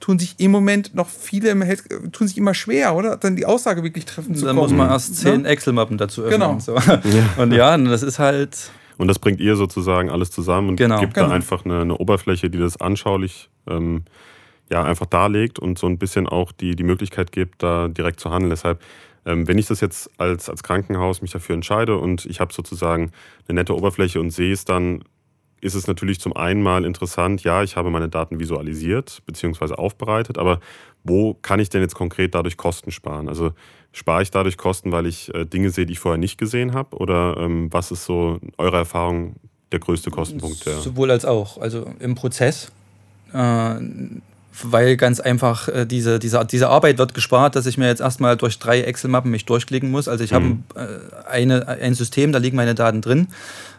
Tun 0.00 0.18
sich 0.18 0.36
im 0.38 0.50
Moment 0.50 0.94
noch 0.94 1.08
viele 1.08 1.50
im 1.50 1.62
Health, 1.62 1.84
tun 2.12 2.28
sich 2.28 2.36
immer 2.38 2.54
schwer, 2.54 2.94
oder? 2.94 3.16
Dann 3.16 3.36
die 3.36 3.46
Aussage 3.46 3.82
wirklich 3.82 4.04
treffen 4.04 4.34
zu 4.34 4.44
Dann 4.44 4.56
kommen. 4.56 4.70
muss 4.70 4.76
man 4.76 4.90
erst 4.90 5.16
zehn 5.16 5.44
ja? 5.44 5.50
Excel-Mappen 5.50 5.98
dazu 5.98 6.22
öffnen. 6.22 6.40
Genau. 6.40 6.58
So. 6.58 6.76
Ja. 6.76 7.42
Und 7.42 7.52
ja, 7.52 7.76
das 7.76 8.02
ist 8.02 8.18
halt. 8.18 8.70
Und 8.96 9.08
das 9.08 9.18
bringt 9.18 9.40
ihr 9.40 9.56
sozusagen 9.56 10.10
alles 10.10 10.30
zusammen 10.30 10.70
und 10.70 10.76
genau. 10.76 11.00
gibt 11.00 11.14
genau. 11.14 11.28
da 11.28 11.34
einfach 11.34 11.64
eine, 11.64 11.82
eine, 11.82 11.96
Oberfläche, 11.96 12.50
die 12.50 12.58
das 12.58 12.80
anschaulich 12.80 13.48
ähm, 13.68 14.02
ja, 14.70 14.82
einfach 14.82 15.06
darlegt 15.06 15.58
und 15.58 15.78
so 15.78 15.86
ein 15.86 15.98
bisschen 15.98 16.26
auch 16.28 16.52
die, 16.52 16.74
die 16.74 16.82
Möglichkeit 16.82 17.30
gibt, 17.30 17.62
da 17.62 17.88
direkt 17.88 18.18
zu 18.18 18.30
handeln. 18.30 18.50
Deshalb, 18.50 18.82
ähm, 19.24 19.46
wenn 19.46 19.56
ich 19.56 19.66
das 19.66 19.80
jetzt 19.80 20.10
als, 20.18 20.50
als 20.50 20.62
Krankenhaus 20.62 21.22
mich 21.22 21.30
dafür 21.30 21.54
entscheide 21.54 21.96
und 21.96 22.26
ich 22.26 22.40
habe 22.40 22.52
sozusagen 22.52 23.12
eine 23.46 23.60
nette 23.60 23.74
Oberfläche 23.74 24.20
und 24.20 24.30
sehe 24.30 24.52
es 24.52 24.64
dann 24.64 25.04
ist 25.60 25.74
es 25.74 25.86
natürlich 25.86 26.20
zum 26.20 26.36
einen 26.36 26.62
mal 26.62 26.84
interessant, 26.84 27.42
ja, 27.42 27.62
ich 27.62 27.76
habe 27.76 27.90
meine 27.90 28.08
Daten 28.08 28.38
visualisiert 28.38 29.22
bzw. 29.26 29.74
aufbereitet, 29.74 30.38
aber 30.38 30.60
wo 31.04 31.34
kann 31.34 31.60
ich 31.60 31.68
denn 31.68 31.80
jetzt 31.82 31.94
konkret 31.94 32.34
dadurch 32.34 32.56
Kosten 32.56 32.90
sparen? 32.90 33.28
Also 33.28 33.52
spare 33.92 34.22
ich 34.22 34.30
dadurch 34.30 34.56
Kosten, 34.56 34.92
weil 34.92 35.06
ich 35.06 35.34
äh, 35.34 35.44
Dinge 35.44 35.70
sehe, 35.70 35.86
die 35.86 35.94
ich 35.94 35.98
vorher 35.98 36.18
nicht 36.18 36.38
gesehen 36.38 36.74
habe? 36.74 36.96
Oder 36.96 37.36
ähm, 37.38 37.72
was 37.72 37.90
ist 37.90 38.04
so 38.04 38.38
eure 38.58 38.76
Erfahrung 38.76 39.36
der 39.72 39.80
größte 39.80 40.10
Kostenpunkt? 40.10 40.58
Sowohl 40.58 41.10
als 41.10 41.24
auch. 41.24 41.58
Also 41.58 41.90
im 41.98 42.14
Prozess. 42.14 42.70
Äh, 43.32 43.76
weil 44.62 44.96
ganz 44.96 45.20
einfach 45.20 45.68
äh, 45.68 45.86
diese, 45.86 46.18
diese, 46.18 46.44
diese 46.44 46.68
Arbeit 46.68 46.98
wird 46.98 47.14
gespart, 47.14 47.56
dass 47.56 47.66
ich 47.66 47.78
mir 47.78 47.86
jetzt 47.86 48.00
erstmal 48.00 48.36
durch 48.36 48.58
drei 48.58 48.80
Excel-Mappen 48.80 49.30
mich 49.30 49.44
durchklicken 49.44 49.90
muss. 49.90 50.08
Also 50.08 50.24
ich 50.24 50.32
mhm. 50.32 50.64
habe 50.74 51.00
äh, 51.26 51.30
eine, 51.30 51.68
ein 51.68 51.94
System, 51.94 52.32
da 52.32 52.38
liegen 52.38 52.56
meine 52.56 52.74
Daten 52.74 53.00
drin. 53.00 53.28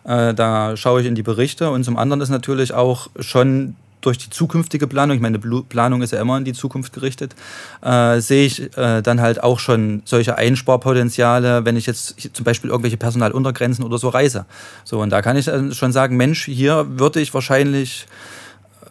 Äh, 0.05 0.33
da 0.33 0.77
schaue 0.77 1.01
ich 1.01 1.07
in 1.07 1.15
die 1.15 1.23
Berichte 1.23 1.69
und 1.69 1.83
zum 1.83 1.97
anderen 1.97 2.21
ist 2.21 2.29
natürlich 2.29 2.73
auch 2.73 3.09
schon 3.19 3.75
durch 4.01 4.17
die 4.17 4.29
zukünftige 4.29 4.87
Planung, 4.87 5.17
ich 5.17 5.21
meine, 5.21 5.39
Planung 5.39 6.01
ist 6.01 6.11
ja 6.11 6.21
immer 6.21 6.37
in 6.37 6.45
die 6.45 6.53
Zukunft 6.53 6.93
gerichtet, 6.93 7.35
äh, 7.81 8.19
sehe 8.21 8.45
ich 8.45 8.77
äh, 8.77 9.01
dann 9.01 9.19
halt 9.19 9.43
auch 9.43 9.59
schon 9.59 10.01
solche 10.05 10.37
Einsparpotenziale, 10.37 11.65
wenn 11.65 11.75
ich 11.75 11.85
jetzt 11.85 12.15
zum 12.33 12.45
Beispiel 12.45 12.69
irgendwelche 12.69 12.97
Personaluntergrenzen 12.97 13.83
oder 13.83 13.97
so 13.97 14.09
reise. 14.09 14.45
So, 14.85 15.01
und 15.01 15.09
da 15.09 15.21
kann 15.21 15.35
ich 15.35 15.49
schon 15.75 15.91
sagen, 15.91 16.15
Mensch, 16.15 16.45
hier 16.45 16.85
würde 16.97 17.19
ich 17.19 17.33
wahrscheinlich 17.33 18.07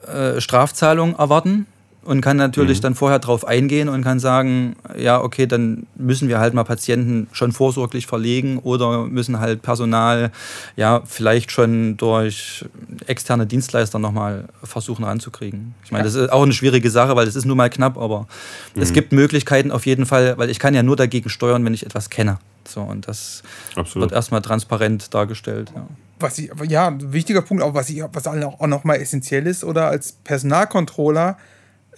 äh, 0.07 0.41
Strafzahlungen 0.41 1.17
erwarten 1.19 1.67
und 2.05 2.21
kann 2.21 2.37
natürlich 2.37 2.79
mhm. 2.79 2.83
dann 2.83 2.95
vorher 2.95 3.19
drauf 3.19 3.47
eingehen 3.47 3.89
und 3.89 4.03
kann 4.03 4.19
sagen, 4.19 4.77
ja, 4.97 5.21
okay, 5.21 5.47
dann 5.47 5.87
müssen 5.97 6.29
wir 6.29 6.39
halt 6.39 6.55
mal 6.55 6.65
Patienten 6.65 7.29
schon 7.33 7.53
vorsorglich 7.53 8.07
verlegen 8.07 8.59
oder 8.59 9.05
müssen 9.07 9.41
halt 9.41 9.63
Personal 9.63 10.31
ja 10.77 11.03
vielleicht 11.05 11.53
schon 11.53 11.97
durch 11.97 12.65
externe 13.07 13.47
Dienstleister 13.47 13.99
nochmal 13.99 14.45
versuchen 14.63 15.05
ranzukriegen. 15.05 15.75
Ich 15.85 15.93
meine, 15.93 16.03
ja. 16.03 16.05
das 16.05 16.15
ist 16.15 16.33
auch 16.33 16.43
eine 16.43 16.53
schwierige 16.53 16.91
Sache, 16.91 17.15
weil 17.15 17.29
es 17.29 17.37
ist 17.37 17.45
nun 17.45 17.57
mal 17.57 17.69
knapp, 17.69 17.99
aber 17.99 18.27
mhm. 18.75 18.83
es 18.83 18.93
gibt 18.93 19.13
Möglichkeiten 19.13 19.71
auf 19.71 19.85
jeden 19.85 20.07
Fall, 20.07 20.39
weil 20.39 20.51
ich 20.51 20.59
kann 20.59 20.75
ja 20.75 20.83
nur 20.83 20.97
dagegen 20.97 21.29
steuern, 21.29 21.65
wenn 21.65 21.75
ich 21.75 21.85
etwas 21.85 22.11
kenne. 22.11 22.39
So, 22.67 22.83
und 22.83 23.09
das 23.09 23.43
Absolut. 23.77 24.09
wird 24.09 24.13
erstmal 24.13 24.43
transparent 24.43 25.13
dargestellt. 25.15 25.73
Ja. 25.75 25.87
Was 26.21 26.39
ich, 26.39 26.51
ja, 26.69 26.89
ein 26.89 27.13
wichtiger 27.13 27.43
Punkt, 27.43 27.63
auch 27.63 27.75
was, 27.75 27.89
ich, 27.91 28.03
was 28.13 28.27
auch 28.27 28.67
nochmal 28.67 28.97
essentiell 28.97 29.47
ist, 29.47 29.63
oder 29.63 29.89
als 29.89 30.13
Personalcontroller, 30.13 31.37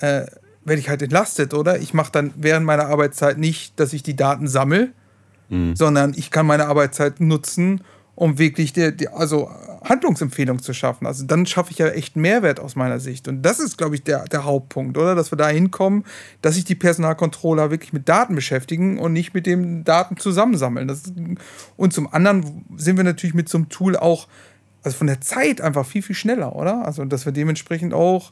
äh, 0.00 0.26
werde 0.64 0.80
ich 0.80 0.88
halt 0.88 1.02
entlastet, 1.02 1.54
oder? 1.54 1.78
Ich 1.80 1.94
mache 1.94 2.12
dann 2.12 2.32
während 2.36 2.66
meiner 2.66 2.86
Arbeitszeit 2.86 3.38
nicht, 3.38 3.78
dass 3.80 3.92
ich 3.92 4.02
die 4.02 4.16
Daten 4.16 4.46
sammle, 4.48 4.92
mhm. 5.48 5.74
sondern 5.74 6.14
ich 6.16 6.30
kann 6.30 6.46
meine 6.46 6.66
Arbeitszeit 6.66 7.20
nutzen, 7.20 7.82
um 8.14 8.38
wirklich 8.38 8.72
die, 8.72 8.94
die, 8.94 9.08
also 9.08 9.50
Handlungsempfehlungen 9.82 10.62
zu 10.62 10.74
schaffen. 10.74 11.06
Also 11.06 11.24
dann 11.24 11.46
schaffe 11.46 11.70
ich 11.70 11.78
ja 11.78 11.88
echt 11.88 12.16
Mehrwert 12.16 12.60
aus 12.60 12.76
meiner 12.76 13.00
Sicht. 13.00 13.28
Und 13.28 13.42
das 13.42 13.60
ist, 13.60 13.78
glaube 13.78 13.94
ich, 13.94 14.02
der, 14.02 14.24
der 14.26 14.44
Hauptpunkt, 14.44 14.98
oder? 14.98 15.14
Dass 15.14 15.32
wir 15.32 15.38
da 15.38 15.48
hinkommen, 15.48 16.04
dass 16.42 16.56
sich 16.56 16.64
die 16.64 16.74
Personalcontroller 16.74 17.70
wirklich 17.70 17.94
mit 17.94 18.08
Daten 18.08 18.34
beschäftigen 18.34 18.98
und 18.98 19.14
nicht 19.14 19.32
mit 19.32 19.46
den 19.46 19.84
Daten 19.84 20.18
zusammensammeln. 20.18 20.86
Das, 20.86 21.04
und 21.76 21.92
zum 21.94 22.12
anderen 22.12 22.66
sind 22.76 22.98
wir 22.98 23.04
natürlich 23.04 23.34
mit 23.34 23.48
so 23.48 23.56
einem 23.56 23.70
Tool 23.70 23.96
auch 23.96 24.28
also 24.82 24.96
von 24.96 25.06
der 25.06 25.20
Zeit 25.20 25.60
einfach 25.60 25.86
viel, 25.86 26.02
viel 26.02 26.16
schneller, 26.16 26.56
oder? 26.56 26.86
Also, 26.86 27.04
dass 27.04 27.26
wir 27.26 27.32
dementsprechend 27.32 27.94
auch 27.94 28.30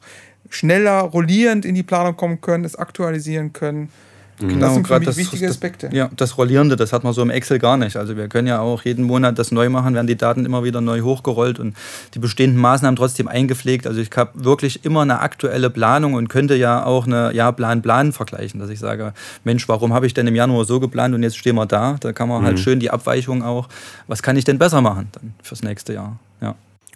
schneller 0.49 1.01
rollierend 1.01 1.65
in 1.65 1.75
die 1.75 1.83
Planung 1.83 2.15
kommen 2.15 2.41
können, 2.41 2.65
es 2.65 2.75
aktualisieren 2.75 3.53
können. 3.53 3.89
Genau, 4.39 4.67
das 4.67 4.73
sind 4.73 4.87
für 4.87 4.99
mich 4.99 5.05
das, 5.05 5.17
wichtige 5.17 5.49
Aspekte. 5.49 5.87
Das, 5.87 5.95
ja, 5.95 6.09
das 6.15 6.37
Rollierende, 6.37 6.77
das 6.77 6.93
hat 6.93 7.03
man 7.03 7.11
so 7.11 7.21
im 7.21 7.29
Excel 7.29 7.59
gar 7.59 7.75
nicht. 7.75 7.97
Also 7.97 8.15
wir 8.15 8.29
können 8.29 8.47
ja 8.47 8.61
auch 8.61 8.83
jeden 8.83 9.03
Monat 9.03 9.37
das 9.37 9.51
neu 9.51 9.69
machen, 9.69 9.93
werden 9.95 10.07
die 10.07 10.15
Daten 10.15 10.45
immer 10.45 10.63
wieder 10.63 10.79
neu 10.79 11.01
hochgerollt 11.01 11.59
und 11.59 11.75
die 12.13 12.19
bestehenden 12.19 12.59
Maßnahmen 12.61 12.95
trotzdem 12.95 13.27
eingepflegt. 13.27 13.85
Also 13.85 13.99
ich 13.99 14.09
habe 14.15 14.45
wirklich 14.45 14.85
immer 14.85 15.01
eine 15.01 15.19
aktuelle 15.19 15.69
Planung 15.69 16.13
und 16.13 16.29
könnte 16.29 16.55
ja 16.55 16.85
auch 16.85 17.05
eine 17.05 17.33
ja, 17.33 17.51
Plan-Plan 17.51 18.13
vergleichen, 18.13 18.61
dass 18.61 18.69
ich 18.69 18.79
sage, 18.79 19.13
Mensch, 19.43 19.67
warum 19.67 19.93
habe 19.93 20.07
ich 20.07 20.13
denn 20.13 20.25
im 20.25 20.35
Januar 20.35 20.63
so 20.63 20.79
geplant 20.79 21.13
und 21.13 21.23
jetzt 21.23 21.37
stehen 21.37 21.55
wir 21.55 21.65
da? 21.65 21.97
Da 21.99 22.13
kann 22.13 22.29
man 22.29 22.37
halt 22.37 22.43
mhm. 22.43 22.47
halt 22.47 22.59
schön 22.59 22.79
die 22.79 22.91
Abweichung 22.91 23.43
auch, 23.43 23.67
was 24.07 24.23
kann 24.23 24.37
ich 24.37 24.45
denn 24.45 24.57
besser 24.57 24.81
machen 24.81 25.09
dann 25.11 25.33
fürs 25.43 25.63
nächste 25.63 25.93
Jahr? 25.93 26.17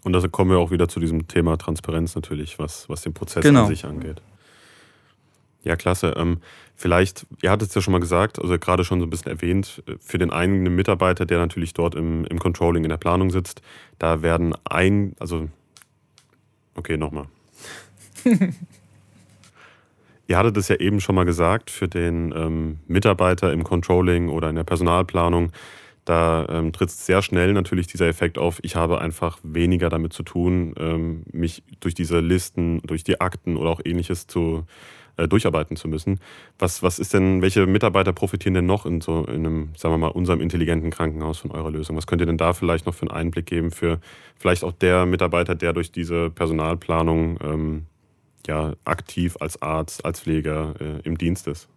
Und 0.04 0.14
da 0.14 0.28
kommen 0.28 0.52
wir 0.52 0.60
auch 0.60 0.72
wieder 0.72 0.88
zu 0.88 1.00
diesem 1.00 1.28
Thema 1.28 1.58
Transparenz 1.58 2.16
natürlich, 2.16 2.60
was, 2.60 2.90
was 2.90 3.02
den 3.02 3.14
Prozess 3.14 3.44
genau. 3.44 3.64
an 3.64 3.68
sich 3.68 3.86
angeht. 3.86 4.22
Ja, 5.64 5.78
klasse. 5.78 6.14
Ähm, 6.18 6.40
vielleicht, 6.76 7.26
ihr 7.42 7.50
hattet 7.50 7.70
es 7.70 7.76
ja 7.76 7.82
schon 7.82 7.94
mal 7.94 8.00
gesagt, 8.00 8.38
also 8.40 8.60
gerade 8.60 8.84
schon 8.84 9.00
so 9.00 9.06
ein 9.06 9.10
bisschen 9.10 9.32
erwähnt, 9.32 9.82
für 10.00 10.18
den 10.18 10.32
einen 10.32 10.76
Mitarbeiter, 10.76 11.26
der 11.26 11.38
natürlich 11.40 11.74
dort 11.74 11.96
im, 11.96 12.26
im 12.26 12.38
Controlling, 12.40 12.84
in 12.84 12.90
der 12.90 12.98
Planung 12.98 13.32
sitzt, 13.32 13.62
da 13.98 14.22
werden 14.22 14.54
ein, 14.66 15.16
also, 15.20 15.48
okay, 16.76 16.98
nochmal. 16.98 17.28
ihr 20.28 20.38
hattet 20.38 20.58
es 20.58 20.68
ja 20.68 20.76
eben 20.76 21.00
schon 21.00 21.16
mal 21.16 21.24
gesagt, 21.26 21.70
für 21.70 21.88
den 21.88 22.34
ähm, 22.36 22.80
Mitarbeiter 22.88 23.54
im 23.54 23.64
Controlling 23.64 24.28
oder 24.28 24.50
in 24.50 24.56
der 24.58 24.66
Personalplanung, 24.66 25.54
da 26.06 26.46
ähm, 26.50 26.74
tritt 26.74 26.92
sehr 26.92 27.22
schnell 27.22 27.54
natürlich 27.54 27.88
dieser 27.88 28.08
Effekt 28.08 28.38
auf, 28.38 28.60
ich 28.62 28.76
habe 28.76 29.00
einfach 29.00 29.40
weniger 29.44 29.90
damit 29.90 30.14
zu 30.14 30.24
tun, 30.24 30.74
ähm, 30.78 31.24
mich 31.32 31.64
durch 31.80 31.96
diese 31.96 32.20
Listen, 32.20 32.82
durch 32.82 33.04
die 33.04 33.22
Akten 33.22 33.56
oder 33.56 33.70
auch 33.70 33.82
ähnliches 33.84 34.28
zu 34.28 34.66
äh, 35.16 35.28
durcharbeiten 35.28 35.78
zu 35.78 35.88
müssen. 35.88 36.20
Was, 36.60 36.84
was 36.84 37.00
ist 37.00 37.14
denn, 37.14 37.42
welche 37.42 37.66
Mitarbeiter 37.68 38.14
profitieren 38.14 38.56
denn 38.56 38.66
noch 38.66 38.86
in 38.86 39.00
so 39.00 39.26
in 39.26 39.46
einem, 39.46 39.70
sagen 39.78 39.94
wir 39.94 39.98
mal, 40.00 40.08
unserem 40.08 40.42
intelligenten 40.42 40.90
Krankenhaus 40.90 41.40
von 41.40 41.52
eurer 41.52 41.72
Lösung? 41.72 41.96
Was 41.96 42.08
könnt 42.08 42.22
ihr 42.22 42.26
denn 42.26 42.38
da 42.38 42.54
vielleicht 42.54 42.86
noch 42.86 42.96
für 42.96 43.04
einen 43.04 43.12
Einblick 43.12 43.46
geben 43.46 43.72
für 43.72 44.00
vielleicht 44.38 44.64
auch 44.64 44.74
der 44.74 45.06
Mitarbeiter, 45.06 45.56
der 45.56 45.74
durch 45.74 45.92
diese 45.92 46.30
Personalplanung 46.30 47.38
ähm, 47.42 47.86
ja, 48.48 48.74
aktiv 48.86 49.38
als 49.40 49.62
Arzt, 49.62 50.04
als 50.04 50.20
Pfleger 50.20 50.74
äh, 50.80 51.00
im 51.04 51.18
Dienst 51.18 51.48
ist? 51.48 51.70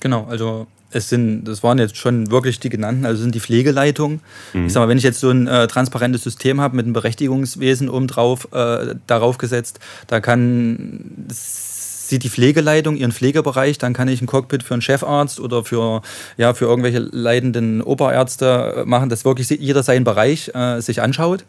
Genau, 0.00 0.26
also 0.28 0.66
es 0.90 1.08
sind, 1.08 1.44
das 1.44 1.62
waren 1.62 1.78
jetzt 1.78 1.96
schon 1.96 2.30
wirklich 2.30 2.60
die 2.60 2.68
genannten, 2.68 3.04
also 3.04 3.22
sind 3.22 3.34
die 3.34 3.40
Pflegeleitungen. 3.40 4.20
Mhm. 4.52 4.66
Ich 4.66 4.72
sag 4.72 4.80
mal, 4.80 4.88
wenn 4.88 4.98
ich 4.98 5.04
jetzt 5.04 5.20
so 5.20 5.30
ein 5.30 5.46
äh, 5.46 5.66
transparentes 5.66 6.22
System 6.22 6.60
habe 6.60 6.76
mit 6.76 6.86
einem 6.86 6.92
Berechtigungswesen 6.92 7.88
oben 7.88 8.06
drauf, 8.06 8.48
äh, 8.52 8.94
darauf 9.06 9.38
gesetzt, 9.38 9.80
da 10.06 10.20
kann 10.20 11.26
sieht 11.28 12.22
die 12.22 12.30
Pflegeleitung 12.30 12.96
ihren 12.96 13.10
Pflegebereich, 13.10 13.78
dann 13.78 13.92
kann 13.92 14.06
ich 14.06 14.22
ein 14.22 14.26
Cockpit 14.26 14.62
für 14.62 14.74
einen 14.74 14.82
Chefarzt 14.82 15.40
oder 15.40 15.64
für, 15.64 16.02
ja, 16.36 16.54
für 16.54 16.66
irgendwelche 16.66 17.00
leitenden 17.00 17.82
Oberärzte 17.82 18.84
machen, 18.86 19.08
dass 19.08 19.24
wirklich 19.24 19.48
jeder 19.50 19.82
seinen 19.82 20.04
Bereich 20.04 20.52
äh, 20.54 20.80
sich 20.80 21.02
anschaut 21.02 21.44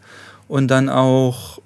und 0.48 0.68
dann 0.68 0.88
auch 0.88 1.60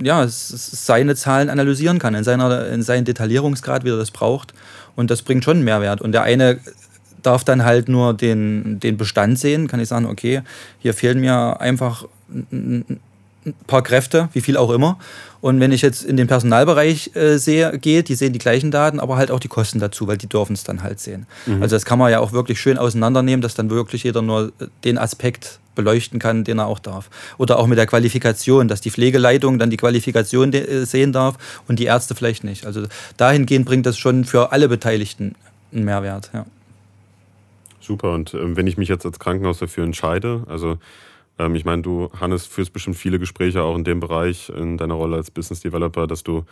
ja, 0.00 0.26
seine 0.28 1.14
Zahlen 1.14 1.48
analysieren 1.48 1.98
kann, 1.98 2.14
in, 2.14 2.24
seiner, 2.24 2.68
in 2.68 2.82
seinen 2.82 3.04
Detaillierungsgrad, 3.04 3.84
wie 3.84 3.90
er 3.90 3.96
das 3.96 4.10
braucht. 4.10 4.52
Und 4.94 5.10
das 5.10 5.22
bringt 5.22 5.44
schon 5.44 5.58
einen 5.58 5.64
Mehrwert. 5.64 6.00
Und 6.00 6.12
der 6.12 6.22
eine 6.22 6.58
darf 7.22 7.44
dann 7.44 7.64
halt 7.64 7.88
nur 7.88 8.14
den, 8.14 8.78
den 8.80 8.96
Bestand 8.96 9.38
sehen, 9.38 9.68
kann 9.68 9.80
ich 9.80 9.88
sagen, 9.88 10.06
okay, 10.06 10.42
hier 10.78 10.94
fehlen 10.94 11.20
mir 11.20 11.60
einfach 11.60 12.04
ein 13.46 13.54
paar 13.66 13.82
Kräfte, 13.82 14.28
wie 14.32 14.40
viel 14.40 14.56
auch 14.56 14.70
immer. 14.70 14.98
Und 15.40 15.60
wenn 15.60 15.70
ich 15.70 15.82
jetzt 15.82 16.04
in 16.04 16.16
den 16.16 16.26
Personalbereich 16.26 17.14
äh, 17.14 17.36
sehe, 17.36 17.78
gehe, 17.78 18.02
die 18.02 18.14
sehen 18.14 18.32
die 18.32 18.38
gleichen 18.38 18.70
Daten, 18.70 18.98
aber 18.98 19.16
halt 19.16 19.30
auch 19.30 19.40
die 19.40 19.48
Kosten 19.48 19.78
dazu, 19.78 20.08
weil 20.08 20.16
die 20.16 20.26
dürfen 20.26 20.54
es 20.54 20.64
dann 20.64 20.82
halt 20.82 20.98
sehen. 20.98 21.26
Mhm. 21.46 21.62
Also 21.62 21.76
das 21.76 21.84
kann 21.84 21.98
man 21.98 22.10
ja 22.10 22.20
auch 22.20 22.32
wirklich 22.32 22.60
schön 22.60 22.78
auseinandernehmen, 22.78 23.40
dass 23.40 23.54
dann 23.54 23.70
wirklich 23.70 24.02
jeder 24.02 24.22
nur 24.22 24.52
den 24.84 24.98
Aspekt 24.98 25.60
beleuchten 25.76 26.18
kann, 26.18 26.42
den 26.42 26.58
er 26.58 26.66
auch 26.66 26.80
darf. 26.80 27.08
Oder 27.38 27.58
auch 27.58 27.66
mit 27.66 27.78
der 27.78 27.86
Qualifikation, 27.86 28.66
dass 28.66 28.80
die 28.80 28.90
Pflegeleitung 28.90 29.58
dann 29.58 29.70
die 29.70 29.76
Qualifikation 29.76 30.52
äh, 30.52 30.84
sehen 30.84 31.12
darf 31.12 31.36
und 31.68 31.78
die 31.78 31.84
Ärzte 31.84 32.16
vielleicht 32.16 32.42
nicht. 32.42 32.66
Also 32.66 32.82
dahingehend 33.16 33.66
bringt 33.66 33.86
das 33.86 33.98
schon 33.98 34.24
für 34.24 34.50
alle 34.52 34.68
Beteiligten 34.68 35.36
einen 35.72 35.84
Mehrwert. 35.84 36.30
Ja. 36.32 36.46
Super. 37.80 38.12
Und 38.14 38.34
ähm, 38.34 38.56
wenn 38.56 38.66
ich 38.66 38.78
mich 38.78 38.88
jetzt 38.88 39.06
als 39.06 39.20
Krankenhaus 39.20 39.58
dafür 39.58 39.84
entscheide, 39.84 40.42
also 40.48 40.78
ähm, 41.38 41.54
ich 41.54 41.64
meine, 41.64 41.82
du, 41.82 42.10
Hannes, 42.18 42.46
führst 42.46 42.72
bestimmt 42.72 42.96
viele 42.96 43.18
Gespräche 43.18 43.62
auch 43.62 43.76
in 43.76 43.84
dem 43.84 44.00
Bereich, 44.00 44.48
in 44.50 44.76
deiner 44.76 44.94
Rolle 44.94 45.16
als 45.16 45.30
Business 45.30 45.60
Developer, 45.60 46.06
dass 46.06 46.22
du 46.22 46.44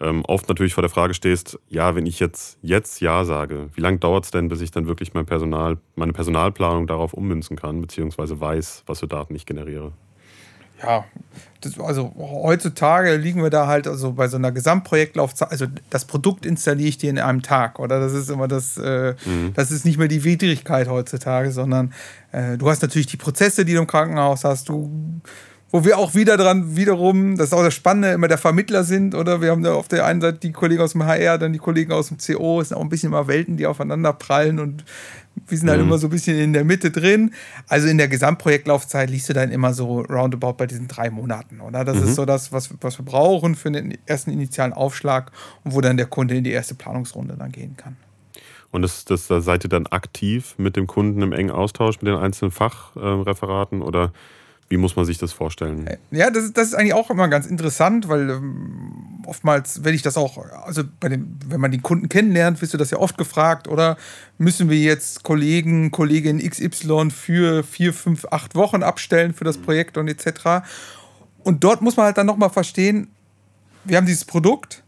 ähm, 0.00 0.24
oft 0.26 0.48
natürlich 0.48 0.74
vor 0.74 0.82
der 0.82 0.90
Frage 0.90 1.14
stehst, 1.14 1.58
ja, 1.68 1.94
wenn 1.94 2.06
ich 2.06 2.20
jetzt, 2.20 2.58
jetzt 2.62 3.00
Ja 3.00 3.24
sage, 3.24 3.70
wie 3.74 3.80
lange 3.80 3.98
dauert 3.98 4.24
es 4.24 4.30
denn, 4.30 4.48
bis 4.48 4.60
ich 4.60 4.70
dann 4.70 4.86
wirklich 4.86 5.14
mein 5.14 5.26
Personal, 5.26 5.78
meine 5.94 6.12
Personalplanung 6.12 6.86
darauf 6.86 7.14
ummünzen 7.14 7.56
kann, 7.56 7.80
beziehungsweise 7.80 8.38
weiß, 8.38 8.84
was 8.86 9.00
für 9.00 9.08
Daten 9.08 9.34
ich 9.34 9.46
generiere? 9.46 9.92
Ja, 10.82 11.04
das, 11.60 11.78
also 11.80 12.12
heutzutage 12.16 13.16
liegen 13.16 13.42
wir 13.42 13.50
da 13.50 13.66
halt 13.66 13.86
also 13.86 14.12
bei 14.12 14.28
so 14.28 14.36
einer 14.36 14.52
Gesamtprojektlaufzeit, 14.52 15.50
also 15.50 15.66
das 15.90 16.04
Produkt 16.04 16.46
installiere 16.46 16.88
ich 16.88 16.98
dir 16.98 17.10
in 17.10 17.18
einem 17.18 17.42
Tag, 17.42 17.78
oder? 17.78 18.00
Das 18.00 18.12
ist 18.12 18.30
immer 18.30 18.48
das, 18.48 18.76
äh, 18.76 19.14
mhm. 19.24 19.52
das 19.54 19.70
ist 19.70 19.84
nicht 19.84 19.98
mehr 19.98 20.08
die 20.08 20.24
Widrigkeit 20.24 20.88
heutzutage, 20.88 21.50
sondern 21.50 21.92
äh, 22.32 22.56
du 22.56 22.68
hast 22.68 22.82
natürlich 22.82 23.06
die 23.06 23.16
Prozesse, 23.16 23.64
die 23.64 23.74
du 23.74 23.80
im 23.80 23.86
Krankenhaus 23.86 24.44
hast, 24.44 24.68
du 24.68 25.20
wo 25.70 25.84
wir 25.84 25.98
auch 25.98 26.14
wieder 26.14 26.36
dran, 26.36 26.76
wiederum, 26.76 27.36
das 27.36 27.48
ist 27.48 27.52
auch 27.52 27.62
das 27.62 27.74
Spannende, 27.74 28.10
immer 28.12 28.28
der 28.28 28.38
Vermittler 28.38 28.84
sind, 28.84 29.14
oder? 29.14 29.42
Wir 29.42 29.50
haben 29.50 29.64
da 29.64 29.74
auf 29.74 29.88
der 29.88 30.06
einen 30.06 30.20
Seite 30.20 30.38
die 30.38 30.52
Kollegen 30.52 30.80
aus 30.80 30.92
dem 30.92 31.04
HR, 31.04 31.38
dann 31.38 31.52
die 31.52 31.58
Kollegen 31.58 31.92
aus 31.92 32.08
dem 32.08 32.18
CO, 32.18 32.60
es 32.60 32.68
sind 32.68 32.78
auch 32.78 32.82
ein 32.82 32.88
bisschen 32.88 33.08
immer 33.08 33.26
Welten, 33.26 33.56
die 33.56 33.66
aufeinander 33.66 34.12
prallen 34.12 34.60
und 34.60 34.84
wir 35.48 35.58
sind 35.58 35.68
halt 35.68 35.80
mhm. 35.80 35.86
immer 35.86 35.98
so 35.98 36.06
ein 36.06 36.10
bisschen 36.10 36.38
in 36.38 36.52
der 36.52 36.64
Mitte 36.64 36.90
drin. 36.90 37.32
Also 37.68 37.88
in 37.88 37.98
der 37.98 38.08
Gesamtprojektlaufzeit 38.08 39.10
liegst 39.10 39.28
du 39.28 39.32
dann 39.32 39.50
immer 39.50 39.74
so 39.74 40.00
roundabout 40.00 40.54
bei 40.54 40.66
diesen 40.66 40.88
drei 40.88 41.10
Monaten, 41.10 41.60
oder? 41.60 41.84
Das 41.84 41.98
mhm. 41.98 42.04
ist 42.04 42.14
so 42.14 42.24
das, 42.24 42.52
was, 42.52 42.70
was 42.80 42.98
wir 42.98 43.04
brauchen 43.04 43.54
für 43.54 43.70
den 43.70 43.96
ersten 44.06 44.30
initialen 44.30 44.72
Aufschlag 44.72 45.32
und 45.64 45.74
wo 45.74 45.80
dann 45.80 45.96
der 45.96 46.06
Kunde 46.06 46.36
in 46.36 46.44
die 46.44 46.52
erste 46.52 46.74
Planungsrunde 46.74 47.36
dann 47.38 47.52
gehen 47.52 47.76
kann. 47.76 47.96
Und 48.70 48.82
das, 48.82 49.04
das, 49.04 49.26
da 49.26 49.40
seid 49.40 49.64
ihr 49.64 49.70
dann 49.70 49.86
aktiv 49.86 50.54
mit 50.58 50.76
dem 50.76 50.86
Kunden 50.86 51.22
im 51.22 51.32
engen 51.32 51.50
Austausch 51.50 52.00
mit 52.00 52.08
den 52.08 52.16
einzelnen 52.16 52.50
Fachreferaten 52.50 53.80
oder 53.80 54.12
wie 54.68 54.76
muss 54.76 54.96
man 54.96 55.04
sich 55.04 55.18
das 55.18 55.32
vorstellen? 55.32 55.88
Ja, 56.10 56.30
das, 56.30 56.52
das 56.52 56.68
ist 56.68 56.74
eigentlich 56.74 56.94
auch 56.94 57.10
immer 57.10 57.28
ganz 57.28 57.46
interessant, 57.46 58.08
weil 58.08 58.30
ähm, 58.30 59.22
oftmals, 59.24 59.84
wenn 59.84 59.94
ich 59.94 60.02
das 60.02 60.16
auch, 60.16 60.38
also 60.64 60.82
bei 60.98 61.08
dem, 61.08 61.38
wenn 61.46 61.60
man 61.60 61.70
den 61.70 61.82
Kunden 61.82 62.08
kennenlernt, 62.08 62.60
wirst 62.60 62.74
du 62.74 62.78
das 62.78 62.90
ja 62.90 62.98
oft 62.98 63.16
gefragt, 63.16 63.68
oder 63.68 63.96
müssen 64.38 64.68
wir 64.68 64.78
jetzt 64.78 65.22
Kollegen, 65.22 65.92
Kollegin 65.92 66.38
XY 66.38 67.10
für 67.10 67.62
vier, 67.62 67.92
fünf, 67.92 68.26
acht 68.30 68.56
Wochen 68.56 68.82
abstellen 68.82 69.34
für 69.34 69.44
das 69.44 69.58
Projekt 69.58 69.98
und 69.98 70.08
etc. 70.08 70.66
Und 71.44 71.62
dort 71.62 71.80
muss 71.80 71.96
man 71.96 72.06
halt 72.06 72.18
dann 72.18 72.26
nochmal 72.26 72.50
verstehen, 72.50 73.08
wir 73.84 73.96
haben 73.96 74.06
dieses 74.06 74.24
Produkt 74.24 74.82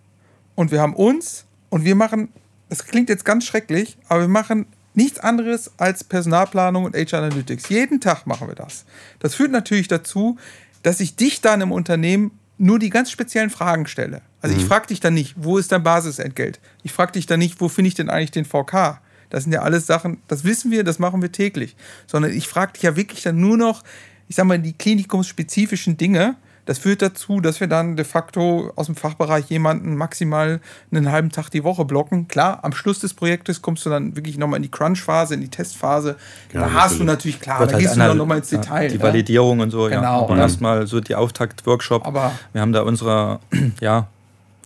und 0.57 0.73
wir 0.73 0.81
haben 0.81 0.95
uns 0.95 1.47
und 1.71 1.85
wir 1.85 1.95
machen, 1.95 2.31
das 2.69 2.85
klingt 2.85 3.09
jetzt 3.09 3.25
ganz 3.25 3.45
schrecklich, 3.45 3.97
aber 4.09 4.23
wir 4.23 4.29
machen 4.29 4.67
nichts 4.99 5.21
anderes 5.21 5.71
als 5.79 6.03
Personalplanung 6.03 6.85
und 6.85 6.97
HR 6.97 7.23
Analytics. 7.23 7.69
Jeden 7.69 8.01
Tag 8.01 8.27
machen 8.27 8.49
wir 8.49 8.57
das. 8.57 8.85
Das 9.21 9.35
führt 9.37 9.53
natürlich 9.53 9.87
dazu, 9.87 10.37
dass 10.83 10.99
ich 11.01 11.15
dich 11.15 11.41
dann 11.41 11.61
im 11.61 11.73
Unternehmen 11.73 12.33
nur 12.59 12.81
die 12.81 12.91
ganz 12.91 13.11
speziellen 13.11 13.51
Fragen 13.51 13.87
stelle. 13.87 14.23
Also 14.43 14.57
mhm. 14.57 14.61
ich 14.61 14.67
frage 14.67 14.89
dich 14.89 14.99
dann 14.99 15.15
nicht, 15.15 15.35
wo 15.37 15.57
ist 15.57 15.71
dein 15.71 15.85
Basisentgelt? 15.85 16.59
Ich 16.83 16.93
frage 16.93 17.13
dich 17.13 17.27
dann 17.27 17.39
nicht, 17.39 17.61
wo 17.61 17.69
finde 17.69 17.89
ich 17.89 17.95
denn 17.95 18.11
eigentlich 18.11 18.33
den 18.33 18.45
VK? 18.45 19.01
Das 19.31 19.45
sind 19.45 19.53
ja 19.53 19.63
alles 19.63 19.87
Sachen, 19.87 20.19
das 20.27 20.43
wissen 20.43 20.73
wir, 20.73 20.83
das 20.83 20.99
machen 20.99 21.23
wir 21.23 21.31
täglich. 21.31 21.77
Sondern 22.09 22.33
ich 22.33 22.49
frage 22.49 22.73
dich 22.73 22.83
ja 22.83 22.97
wirklich 22.97 23.23
dann 23.23 23.39
nur 23.39 23.57
noch, 23.57 23.85
ich 24.27 24.35
sag 24.35 24.47
mal, 24.47 24.59
die 24.59 24.73
klinikumsspezifischen 24.73 25.97
Dinge, 25.97 26.37
das 26.69 26.77
führt 26.77 27.01
dazu, 27.01 27.41
dass 27.41 27.61
wir 27.61 27.67
dann 27.67 27.97
de 27.97 28.05
facto 28.05 28.71
aus 28.77 28.87
dem 28.87 28.95
Fachbereich 28.95 29.47
jemanden 29.49 29.97
maximal 29.97 30.61
einen 30.93 31.11
halben 31.11 31.33
Tag 31.33 31.49
die 31.49 31.65
Woche 31.65 31.87
blocken. 31.87 32.29
Klar, 32.29 32.59
am 32.63 32.73
Schluss 32.73 32.99
des 32.99 33.15
Projektes 33.15 33.63
kommst 33.63 33.87
du 33.87 33.91
dann 33.91 34.17
wirklich 34.17 34.37
nochmal 34.37 34.59
in 34.59 34.65
die 34.65 34.71
Crunch-Phase, 34.71 35.33
in 35.33 35.41
die 35.41 35.49
Testphase. 35.49 36.17
Ja, 36.53 36.61
da 36.61 36.73
hast 36.75 37.01
du 37.01 37.05
natürlich, 37.05 37.41
klar, 37.41 37.65
da 37.65 37.73
halt 37.73 37.79
gehst 37.79 37.97
du 37.97 38.01
dann 38.01 38.19
nochmal 38.19 38.37
ins 38.39 38.51
Detail. 38.51 38.89
Die 38.89 39.01
Validierung 39.01 39.61
und 39.61 39.71
so, 39.71 39.85
genau. 39.85 40.03
ja. 40.03 40.19
Aber 40.19 40.37
erstmal 40.37 40.87
so 40.87 41.01
die 41.01 41.15
Auftakt-Workshop. 41.15 42.05
wir 42.53 42.61
haben 42.61 42.75
da 42.75 42.83
unsere, 42.83 43.41
ja, 43.81 44.09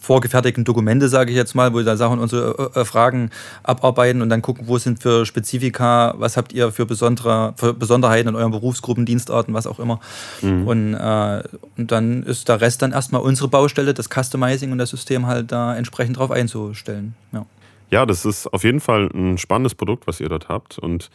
vorgefertigten 0.02 0.64
Dokumente, 0.64 1.08
sage 1.08 1.30
ich 1.30 1.36
jetzt 1.36 1.54
mal, 1.54 1.72
wo 1.72 1.76
wir 1.76 1.84
dann 1.84 1.96
Sachen 1.96 2.18
unsere 2.18 2.70
äh, 2.74 2.80
äh, 2.80 2.84
Fragen 2.84 3.30
abarbeiten 3.62 4.20
und 4.20 4.30
dann 4.30 4.42
gucken, 4.42 4.66
wo 4.66 4.76
sind 4.76 5.00
für 5.00 5.24
Spezifika, 5.24 6.14
was 6.18 6.36
habt 6.36 6.52
ihr 6.52 6.72
für, 6.72 6.86
besondere, 6.86 7.54
für 7.56 7.72
Besonderheiten 7.72 8.28
in 8.28 8.34
euren 8.34 8.50
Berufsgruppen, 8.50 9.06
Dienstarten, 9.06 9.54
was 9.54 9.68
auch 9.68 9.78
immer. 9.78 10.00
Mhm. 10.40 10.66
Und, 10.66 10.94
äh, 10.94 11.42
und 11.76 11.92
dann 11.92 12.24
ist 12.24 12.48
der 12.48 12.60
Rest 12.60 12.82
dann 12.82 12.90
erstmal 12.90 13.22
unsere 13.22 13.46
Baustelle, 13.46 13.94
das 13.94 14.08
Customizing 14.08 14.72
und 14.72 14.78
das 14.78 14.90
System 14.90 15.28
halt 15.28 15.52
da 15.52 15.76
entsprechend 15.76 16.16
drauf 16.16 16.32
einzustellen. 16.32 17.14
Ja. 17.32 17.46
Ja, 17.92 18.06
das 18.06 18.24
ist 18.24 18.46
auf 18.46 18.64
jeden 18.64 18.80
Fall 18.80 19.10
ein 19.14 19.36
spannendes 19.36 19.74
Produkt, 19.74 20.06
was 20.06 20.18
ihr 20.18 20.30
dort 20.30 20.48
habt. 20.48 20.78
Und 20.78 21.10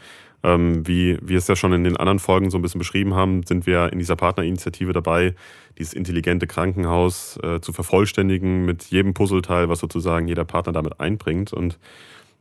ähm, 0.48 0.88
wie 0.88 1.18
wir 1.22 1.38
es 1.38 1.48
ja 1.48 1.58
schon 1.58 1.74
in 1.74 1.84
den 1.84 1.98
anderen 1.98 2.20
Folgen 2.20 2.50
so 2.50 2.58
ein 2.58 2.62
bisschen 2.62 2.80
beschrieben 2.80 3.16
haben, 3.16 3.44
sind 3.44 3.66
wir 3.66 3.92
in 3.92 4.00
dieser 4.00 4.16
Partnerinitiative 4.16 4.94
dabei, 4.94 5.36
dieses 5.78 5.94
intelligente 5.94 6.48
Krankenhaus 6.48 7.38
äh, 7.44 7.60
zu 7.60 7.74
vervollständigen 7.74 8.66
mit 8.66 8.86
jedem 8.86 9.14
Puzzleteil, 9.14 9.68
was 9.68 9.80
sozusagen 9.80 10.28
jeder 10.28 10.46
Partner 10.46 10.72
damit 10.72 11.02
einbringt. 11.02 11.52
Und 11.52 11.78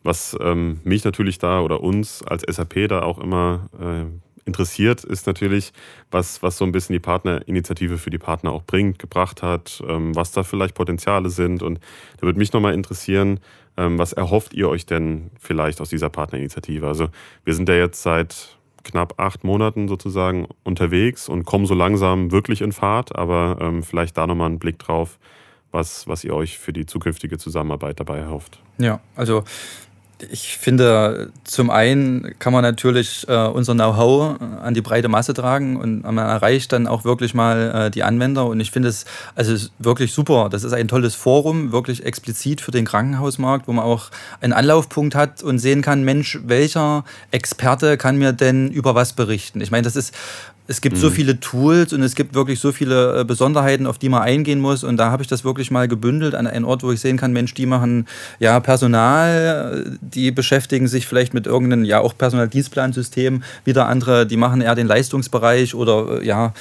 was 0.05 0.37
ähm, 0.41 0.81
mich 0.85 1.05
natürlich 1.05 1.39
da 1.39 1.61
oder 1.61 1.83
uns 1.83 2.23
als 2.23 2.45
SAP 2.49 2.87
da 2.89 3.03
auch 3.03 3.19
immer 3.19 3.69
äh, 3.81 4.05
interessiert, 4.47 5.03
ist 5.03 5.27
natürlich, 5.27 5.73
was, 6.13 6.45
was 6.45 6.57
so 6.57 6.65
ein 6.65 6.71
bisschen 6.71 6.93
die 6.93 7.01
Partnerinitiative 7.01 7.99
für 7.99 8.11
die 8.11 8.19
Partner 8.19 8.53
auch 8.53 8.63
bringt, 8.63 9.01
gebracht 9.01 9.43
hat, 9.43 9.83
ähm, 9.89 10.15
was 10.15 10.31
da 10.31 10.45
vielleicht 10.45 10.77
Potenziale 10.77 11.29
sind. 11.29 11.65
Und 11.65 11.81
da 12.19 12.23
würde 12.23 12.39
mich 12.39 12.53
nochmal 12.53 12.75
interessieren, 12.75 13.41
was 13.77 14.13
erhofft 14.13 14.55
ihr 14.55 14.69
euch 14.69 14.87
denn 14.87 15.31
vielleicht 15.39 15.81
aus 15.81 15.91
dieser 15.91 16.11
Partnerinitiative? 16.11 16.87
Also 16.87 17.09
wir 17.45 17.55
sind 17.55 17.69
ja 17.69 17.77
jetzt 17.77 18.03
seit 18.03 18.57
knapp 18.85 19.15
acht 19.19 19.45
Monaten 19.45 19.89
sozusagen 19.89 20.47
unterwegs 20.65 21.29
und 21.29 21.45
kommen 21.45 21.67
so 21.67 21.75
langsam 21.75 22.31
wirklich 22.31 22.63
in 22.63 22.73
Fahrt, 22.73 23.17
aber 23.17 23.59
ähm, 23.61 23.83
vielleicht 23.83 24.17
da 24.17 24.27
nochmal 24.27 24.49
einen 24.49 24.59
Blick 24.59 24.79
drauf, 24.79 25.19
was, 25.73 26.07
was 26.07 26.25
ihr 26.25 26.35
euch 26.35 26.59
für 26.59 26.73
die 26.73 26.87
zukünftige 26.87 27.37
Zusammenarbeit 27.37 28.01
dabei 28.01 28.19
erhofft. 28.19 28.61
Ja, 28.79 29.01
also 29.17 29.43
ich 30.31 30.57
finde, 30.57 31.31
zum 31.45 31.69
einen 31.69 32.35
kann 32.39 32.53
man 32.53 32.63
natürlich 32.63 33.27
äh, 33.29 33.47
unser 33.49 33.75
Know-how 33.75 34.41
äh, 34.41 34.45
an 34.63 34.73
die 34.73 34.81
breite 34.81 35.09
Masse 35.09 35.35
tragen 35.35 35.77
und 35.77 36.03
man 36.03 36.19
erreicht 36.19 36.73
dann 36.73 36.87
auch 36.87 37.05
wirklich 37.05 37.35
mal 37.35 37.87
äh, 37.87 37.91
die 37.91 38.03
Anwender. 38.03 38.47
Und 38.47 38.61
ich 38.61 38.71
finde 38.71 38.89
es 38.89 39.05
also 39.35 39.69
wirklich 39.79 40.13
super. 40.13 40.49
Das 40.51 40.65
ist 40.65 40.73
ein 40.73 40.89
tolles 40.89 41.15
Forum, 41.15 41.71
wirklich 41.71 42.05
explizit 42.05 42.63
für 42.63 42.71
den 42.71 42.87
Krankenhausmarkt, 42.87 43.69
wo 43.69 43.73
man 43.73 43.85
auch 43.85 44.11
einen 44.41 44.55
Anlaufpunkt 44.55 45.15
hat 45.15 45.43
und 45.43 45.59
sehen 45.59 45.83
kann, 45.83 46.03
Mensch, 46.03 46.39
welcher 46.45 47.05
Experte 47.31 47.99
kann 47.99 48.17
mir 48.17 48.33
denn 48.33 48.71
über 48.71 48.95
was 48.95 49.13
berichten? 49.13 49.61
Ich 49.61 49.71
meine, 49.71 49.83
das 49.83 49.97
ist 49.97 50.15
es 50.69 50.81
gibt 50.81 50.97
mhm. 50.97 51.01
so 51.01 51.11
viele 51.11 51.39
Tools 51.39 51.93
und 51.93 52.03
es 52.03 52.15
gibt 52.15 52.35
wirklich 52.35 52.59
so 52.59 52.73
viele 52.73 53.21
äh, 53.21 53.25
Besonderheiten, 53.25 53.87
auf 53.87 53.99
die 53.99 54.09
man 54.09 54.23
eingehen 54.23 54.61
muss. 54.61 54.83
Und 54.83 54.97
da 54.97 55.11
habe 55.11 55.23
ich 55.23 55.29
das 55.29 55.45
wirklich 55.45 55.71
mal 55.71 55.87
gebündelt 55.87 56.35
an 56.35 56.47
einen 56.47 56.65
Ort, 56.65 56.83
wo 56.83 56.91
ich 56.91 57.01
sehen 57.01 57.17
kann, 57.17 57.33
Mensch, 57.33 57.55
die 57.55 57.67
machen 57.67 58.07
ja 58.41 58.59
Personal, 58.59 59.97
die 60.01 60.33
beschäftigen 60.33 60.89
sich 60.89 61.07
vielleicht 61.07 61.35
mit 61.35 61.47
irgendeinem, 61.47 61.85
ja 61.85 62.01
auch 62.01 62.17
Personaldienstplansystem. 62.17 63.43
Wieder 63.65 63.87
andere, 63.87 64.27
die 64.27 64.37
machen 64.37 64.61
eher 64.61 64.75
den 64.75 64.89
Leistungsbereich 64.89 65.75
oder 65.75 66.21
äh, 66.21 66.27
ja, 66.27 66.53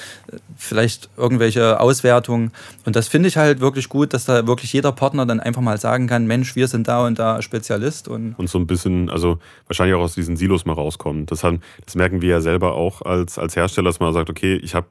vielleicht 0.56 1.10
irgendwelche 1.18 1.80
Auswertungen. 1.80 2.52
Und 2.86 2.96
das 2.96 3.08
finde 3.08 3.28
ich 3.30 3.38
halt 3.38 3.60
wirklich 3.60 3.90
gut, 3.90 4.14
dass 4.14 4.26
da 4.26 4.46
wirklich 4.46 4.72
jeder 4.72 4.92
Partner 4.92 5.26
dann 5.26 5.40
einfach 5.40 5.62
mal 5.62 5.80
sagen 5.80 6.06
kann, 6.08 6.28
Mensch, 6.28 6.56
wir 6.56 6.68
sind 6.68 6.88
da 6.88 7.06
und 7.06 7.18
da 7.18 7.42
Spezialist. 7.42 8.08
Und, 8.08 8.36
und 8.38 8.50
so 8.50 8.60
ein 8.60 8.68
bisschen, 8.68 9.10
also 9.10 9.40
wahrscheinlich 9.68 9.96
auch 9.96 10.02
aus 10.02 10.14
diesen 10.14 10.38
Silos 10.38 10.66
mal 10.66 10.74
rauskommen. 10.74 11.26
Das, 11.26 11.44
haben, 11.44 11.62
das 11.86 11.96
merken 11.96 12.22
wir 12.22 12.30
ja 12.30 12.42
selber 12.42 12.74
auch 12.74 13.02
als, 13.02 13.40
als 13.40 13.56
Hersteller 13.56 13.95
dass 13.96 14.00
man 14.02 14.14
sagt, 14.14 14.30
okay, 14.30 14.56
ich 14.58 14.76
habe 14.76 14.88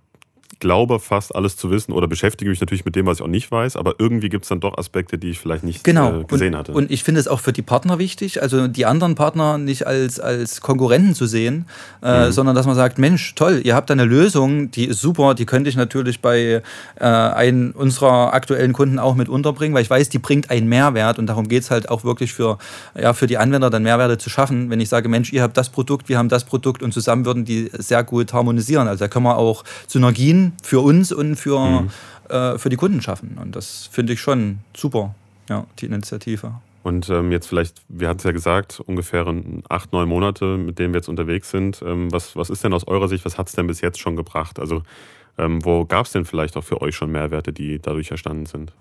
glaube 0.59 1.01
fast 1.01 1.35
alles 1.35 1.57
zu 1.57 1.71
wissen 1.71 1.93
oder 1.93 2.09
beschäftige 2.09 2.51
mich 2.51 2.61
natürlich 2.61 2.85
mit 2.85 2.97
dem, 2.97 3.07
was 3.07 3.19
ich 3.19 3.25
auch 3.25 3.29
nicht 3.29 3.51
weiß, 3.51 3.77
aber 3.77 3.95
irgendwie 3.99 4.29
gibt 4.29 4.45
es 4.45 4.49
dann 4.49 4.61
doch 4.61 4.77
Aspekte, 4.79 5.19
die 5.19 5.31
ich 5.31 5.39
vielleicht 5.39 5.65
nicht 5.65 5.85
genau. 5.85 6.21
äh, 6.21 6.25
gesehen 6.25 6.55
und, 6.55 6.59
hatte. 6.59 6.73
Und 6.73 6.91
ich 6.91 7.05
finde 7.05 7.21
es 7.21 7.29
auch 7.29 7.41
für 7.41 7.53
die 7.53 7.63
Partner 7.63 7.99
wichtig, 7.99 8.43
also 8.43 8.69
die 8.69 8.87
anderen 8.87 9.15
Partner 9.15 9.59
nicht 9.59 9.87
als, 9.87 10.21
als 10.21 10.61
Konkurrenten 10.61 11.15
zu 11.15 11.27
sehen, 11.27 11.67
äh, 12.03 12.27
mhm. 12.27 12.33
sondern 12.33 12.55
dass 12.55 12.67
man 12.67 12.75
sagt, 12.75 12.99
Mensch, 12.99 13.35
toll, 13.35 13.61
ihr 13.65 13.75
habt 13.75 13.91
eine 13.91 14.05
Lösung, 14.05 14.71
die 14.71 14.87
ist 14.87 15.01
super, 15.01 15.35
die 15.35 15.47
könnte 15.47 15.71
ich 15.71 15.77
natürlich 15.77 16.21
bei 16.21 16.63
äh, 16.97 17.05
einem 17.05 17.73
unserer 17.73 18.35
aktuellen 18.35 18.73
Kunden 18.73 18.99
auch 18.99 19.15
mit 19.15 19.29
unterbringen, 19.29 19.75
weil 19.75 19.83
ich 19.83 19.91
weiß, 19.91 20.09
die 20.09 20.19
bringt 20.19 20.51
einen 20.51 20.69
Mehrwert 20.69 21.19
und 21.19 21.27
darum 21.27 21.49
geht 21.49 21.63
es 21.63 21.71
halt 21.71 21.89
auch 21.89 22.05
wirklich 22.05 22.33
für, 22.33 22.59
ja, 22.99 23.13
für 23.13 23.27
die 23.27 23.39
Anwender 23.39 23.71
dann 23.71 23.83
Mehrwerte 23.83 24.19
zu 24.19 24.31
schaffen. 24.31 24.71
Wenn 24.71 24.81
ich 24.81 24.89
sage, 24.89 25.09
Mensch, 25.09 25.33
ihr 25.33 25.43
habt 25.43 25.57
das 25.57 25.71
Produkt, 25.71 26.09
wir 26.09 26.19
haben 26.19 26.29
das 26.29 26.45
Produkt 26.45 26.83
und 26.83 26.93
zusammen 26.93 27.25
würden 27.25 27.45
die 27.45 27.71
sehr 27.73 28.05
gut 28.05 28.33
harmonisieren. 28.33 28.89
Also 28.89 29.05
da 29.05 29.09
können 29.09 29.25
wir 29.25 29.37
auch 29.37 29.65
Synergien 29.87 30.44
für 30.63 30.81
uns 30.81 31.13
und 31.13 31.37
für, 31.37 31.59
mhm. 31.59 31.91
äh, 32.29 32.59
für 32.59 32.69
die 32.69 32.77
Kunden 32.77 33.01
schaffen. 33.01 33.39
Und 33.41 33.57
das 33.57 33.89
finde 33.91 34.13
ich 34.13 34.21
schon 34.21 34.61
super, 34.77 35.15
ja, 35.49 35.67
die 35.79 35.87
Initiative. 35.87 36.55
Und 36.83 37.09
ähm, 37.09 37.33
jetzt 37.33 37.47
vielleicht, 37.47 37.83
wir 37.89 38.09
hatten 38.09 38.19
es 38.19 38.25
ja 38.25 38.33
gesagt, 38.33 38.79
ungefähr 38.85 39.27
acht, 39.71 39.93
neun 39.93 40.09
Monate, 40.09 40.59
mit 40.59 40.79
denen 40.79 40.93
wir 40.93 40.99
jetzt 40.99 41.09
unterwegs 41.09 41.51
sind. 41.51 41.81
Ähm, 41.83 42.13
was, 42.13 42.37
was 42.37 42.51
ist 42.51 42.63
denn 42.63 42.75
aus 42.75 42.87
eurer 42.87 43.09
Sicht, 43.09 43.25
was 43.25 43.39
hat 43.39 43.49
es 43.49 43.55
denn 43.55 43.67
bis 43.67 43.81
jetzt 43.81 43.99
schon 43.99 44.17
gebracht? 44.17 44.59
Also 44.59 44.83
ähm, 45.39 45.65
wo 45.65 45.87
gab 45.87 46.05
es 46.05 46.13
denn 46.13 46.27
vielleicht 46.27 46.57
auch 46.59 46.65
für 46.65 46.83
euch 46.83 46.95
schon 46.95 47.11
Mehrwerte, 47.11 47.55
die 47.55 47.79
dadurch 47.81 48.11
erstanden 48.11 48.47
sind? 48.47 48.73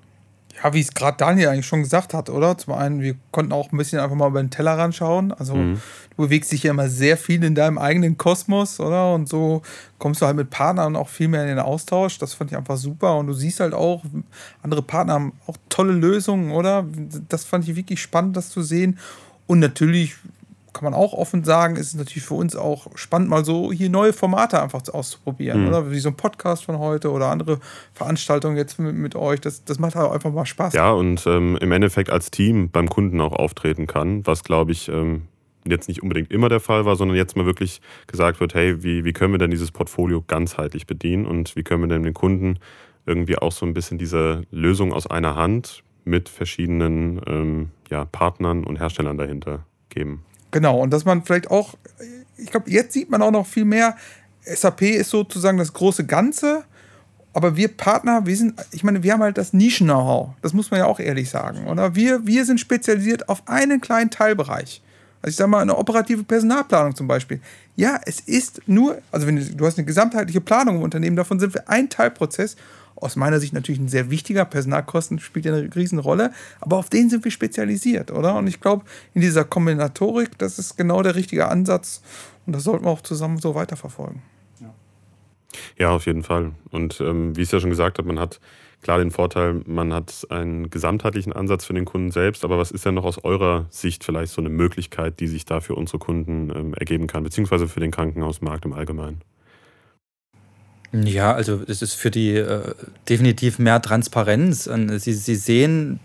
Ja, 0.64 0.74
wie 0.74 0.80
es 0.80 0.94
gerade 0.94 1.18
Daniel 1.18 1.50
eigentlich 1.50 1.66
schon 1.66 1.82
gesagt 1.84 2.14
hat, 2.14 2.30
oder? 2.30 2.58
Zum 2.58 2.74
einen, 2.74 3.02
wir 3.02 3.16
konnten 3.32 3.52
auch 3.52 3.72
ein 3.72 3.78
bisschen 3.78 4.00
einfach 4.00 4.16
mal 4.16 4.30
über 4.30 4.42
den 4.42 4.50
Tellerrand 4.50 4.96
schauen. 4.96 5.34
Also 5.34 5.56
mhm. 5.56 5.82
du 6.16 6.24
bewegst 6.24 6.54
dich 6.54 6.64
ja 6.64 6.72
immer 6.72 6.88
sehr 6.88 7.18
viel 7.18 7.44
in 7.44 7.54
deinem 7.54 7.78
eigenen 7.78 8.18
Kosmos, 8.18 8.80
oder? 8.80 9.14
Und 9.14 9.28
so 9.28 9.62
kommst 10.00 10.22
du 10.22 10.26
halt 10.26 10.38
mit 10.38 10.50
Partnern 10.50 10.96
auch 10.96 11.10
viel 11.10 11.28
mehr 11.28 11.42
in 11.42 11.50
den 11.50 11.60
Austausch. 11.60 12.18
Das 12.18 12.34
fand 12.34 12.52
ich 12.52 12.58
einfach 12.58 12.78
super. 12.78 13.18
Und 13.18 13.28
du 13.28 13.34
siehst 13.34 13.60
halt 13.60 13.74
auch, 13.74 14.04
andere 14.62 14.82
Partner 14.82 15.14
haben 15.14 15.34
auch 15.48 15.58
tolle 15.68 15.94
Lösungen, 15.94 16.52
oder? 16.52 16.86
Das 17.28 17.44
fand 17.44 17.68
ich 17.68 17.76
wirklich 17.76 18.02
spannend, 18.02 18.38
das 18.38 18.50
zu 18.50 18.62
sehen. 18.62 19.00
Und 19.48 19.60
natürlich 19.60 20.16
kann 20.74 20.84
man 20.84 20.94
auch 20.94 21.14
offen 21.14 21.44
sagen, 21.44 21.76
ist 21.76 21.88
es 21.88 21.96
natürlich 21.96 22.24
für 22.24 22.34
uns 22.34 22.56
auch 22.56 22.88
spannend, 22.96 23.30
mal 23.30 23.46
so 23.46 23.72
hier 23.72 23.90
neue 23.90 24.12
Formate 24.12 24.62
einfach 24.62 24.82
auszuprobieren, 24.92 25.62
mhm. 25.62 25.68
oder? 25.68 25.92
Wie 25.92 26.00
so 26.00 26.10
ein 26.10 26.18
Podcast 26.18 26.66
von 26.66 26.80
heute 26.80 27.12
oder 27.12 27.28
andere 27.28 27.60
Veranstaltungen 27.94 28.58
jetzt 28.58 28.80
mit, 28.80 28.96
mit 28.96 29.16
euch. 29.16 29.40
Das, 29.40 29.64
das 29.64 29.80
macht 29.80 29.96
halt 29.96 30.12
einfach 30.12 30.32
mal 30.32 30.46
Spaß. 30.46 30.74
Ja, 30.74 30.92
und 30.92 31.26
ähm, 31.28 31.58
im 31.62 31.72
Endeffekt 31.72 32.10
als 32.10 32.32
Team 32.32 32.70
beim 32.70 32.90
Kunden 32.90 33.22
auch 33.22 33.34
auftreten 33.34 33.88
kann, 33.88 34.26
was 34.26 34.44
glaube 34.44 34.72
ich 34.72 34.90
ähm, 34.90 35.24
jetzt 35.66 35.88
nicht 35.88 36.02
unbedingt 36.04 36.32
immer 36.32 36.50
der 36.50 36.60
Fall 36.60 36.86
war, 36.86 36.96
sondern 36.96 37.18
jetzt 37.18 37.38
mal 37.38 37.46
wirklich 37.46 37.82
gesagt 38.08 38.40
wird, 38.40 38.54
hey, 38.54 38.84
wie, 38.84 39.06
wie 39.06 39.14
können 39.14 39.34
wir 39.34 39.38
denn 39.38 39.52
dieses 39.52 39.72
Portfolio 39.72 40.24
ganzheitlich 40.26 40.88
bedienen 40.88 41.26
und 41.26 41.56
wie 41.56 41.64
können 41.64 41.84
wir 41.84 41.88
denn 41.88 42.04
den 42.04 42.14
Kunden 42.14 42.60
irgendwie 43.06 43.38
auch 43.38 43.52
so 43.52 43.66
ein 43.66 43.74
bisschen 43.74 43.98
diese 43.98 44.44
Lösung 44.52 44.94
aus 44.94 45.08
einer 45.08 45.36
Hand 45.36 45.84
mit 46.06 46.30
verschiedenen 46.30 47.22
ähm, 47.28 47.72
ja, 47.90 48.06
Partnern 48.06 48.64
und 48.64 48.80
Herstellern 48.80 49.18
dahinter 49.18 49.66
geben. 49.90 50.24
Genau, 50.54 50.80
und 50.80 50.92
dass 50.92 51.04
man 51.04 51.24
vielleicht 51.24 51.50
auch, 51.50 51.74
ich 52.38 52.52
glaube, 52.52 52.70
jetzt 52.70 52.94
sieht 52.94 53.10
man 53.10 53.22
auch 53.22 53.32
noch 53.32 53.48
viel 53.48 53.66
mehr, 53.66 53.98
SAP 54.46 54.84
ist 54.84 55.10
sozusagen 55.10 55.58
das 55.58 55.74
große 55.74 56.06
Ganze, 56.06 56.64
aber 57.34 57.58
wir 57.58 57.70
Partner, 57.70 58.26
wir 58.28 58.38
sind, 58.38 58.54
ich 58.72 58.84
meine, 58.84 59.02
wir 59.02 59.14
haben 59.14 59.24
halt 59.24 59.40
das 59.40 59.52
Nischen-Know-how, 59.52 60.30
das 60.44 60.54
muss 60.54 60.70
man 60.70 60.80
ja 60.80 60.86
auch 60.86 61.00
ehrlich 61.00 61.30
sagen, 61.30 61.66
oder? 61.66 61.96
Wir, 61.96 62.26
wir 62.28 62.46
sind 62.46 62.60
spezialisiert 62.60 63.28
auf 63.30 63.42
einen 63.48 63.82
kleinen 63.82 64.12
Teilbereich. 64.12 64.82
Also 65.24 65.32
ich 65.32 65.36
sage 65.38 65.50
mal, 65.50 65.62
eine 65.62 65.76
operative 65.76 66.24
Personalplanung 66.24 66.96
zum 66.96 67.08
Beispiel. 67.08 67.40
Ja, 67.76 68.00
es 68.06 68.20
ist 68.20 68.62
nur, 68.68 69.02
also 69.12 69.26
wenn 69.26 69.38
du, 69.38 69.46
du 69.46 69.66
hast 69.66 69.80
eine 69.80 69.86
gesamtheitliche 69.86 70.42
Planung 70.42 70.76
im 70.76 70.82
Unternehmen, 70.84 71.16
davon 71.16 71.40
sind 71.40 71.56
wir 71.56 71.68
ein 71.68 71.90
Teilprozess 71.90 72.56
aus 72.96 73.16
meiner 73.16 73.40
Sicht 73.40 73.54
natürlich 73.54 73.80
ein 73.80 73.88
sehr 73.88 74.10
wichtiger. 74.10 74.46
Personalkosten 74.46 75.20
spielt 75.20 75.46
ja 75.46 75.56
eine 75.56 75.76
Riesenrolle, 75.76 76.32
aber 76.62 76.78
auf 76.78 76.90
den 76.90 77.10
sind 77.10 77.24
wir 77.24 77.32
spezialisiert, 77.32 78.12
oder? 78.12 78.36
Und 78.36 78.48
ich 78.48 78.60
glaube, 78.60 78.86
in 79.14 79.22
dieser 79.22 79.44
Kombinatorik, 79.44 80.38
das 80.38 80.60
ist 80.60 80.78
genau 80.78 81.02
der 81.02 81.16
richtige 81.16 81.48
Ansatz 81.48 82.02
und 82.46 82.54
das 82.54 82.64
sollten 82.64 82.86
wir 82.86 82.90
auch 82.90 83.02
zusammen 83.02 83.40
so 83.40 83.56
weiterverfolgen. 83.56 84.22
Ja, 85.78 85.90
auf 85.90 86.06
jeden 86.06 86.24
Fall. 86.24 86.52
Und 86.72 87.00
ähm, 87.02 87.36
wie 87.36 87.42
ich 87.42 87.48
es 87.48 87.52
ja 87.52 87.60
schon 87.60 87.70
gesagt 87.70 87.98
habe, 87.98 88.08
man 88.08 88.20
hat 88.20 88.40
klar 88.82 88.98
den 88.98 89.12
Vorteil, 89.12 89.62
man 89.66 89.94
hat 89.94 90.28
einen 90.30 90.70
gesamtheitlichen 90.70 91.34
Ansatz 91.34 91.66
für 91.66 91.74
den 91.74 91.86
Kunden 91.86 92.12
selbst, 92.12 92.44
aber 92.44 92.58
was 92.58 92.72
ist 92.72 92.86
denn 92.86 92.96
noch 92.96 93.06
aus 93.06 93.24
eurer 93.24 93.66
Sicht 93.70 94.04
vielleicht 94.04 94.34
so 94.34 94.42
eine 94.42 94.50
Möglichkeit, 94.50 95.20
die 95.20 95.28
sich 95.28 95.46
da 95.46 95.62
für 95.62 95.76
unsere 95.76 96.00
Kunden 96.00 96.52
ähm, 96.56 96.74
ergeben 96.74 97.08
kann, 97.08 97.24
beziehungsweise 97.24 97.68
für 97.68 97.80
den 97.80 97.92
Krankenhausmarkt 97.92 98.66
im 98.66 98.74
Allgemeinen? 98.74 99.22
Ja, 100.94 101.34
also 101.34 101.62
es 101.68 101.82
ist 101.82 101.96
für 101.96 102.12
die 102.12 102.36
äh, 102.36 102.62
definitiv 103.10 103.58
mehr 103.58 103.82
Transparenz. 103.82 104.70
Sie, 104.98 105.14
sie 105.14 105.36
sehen, 105.36 106.00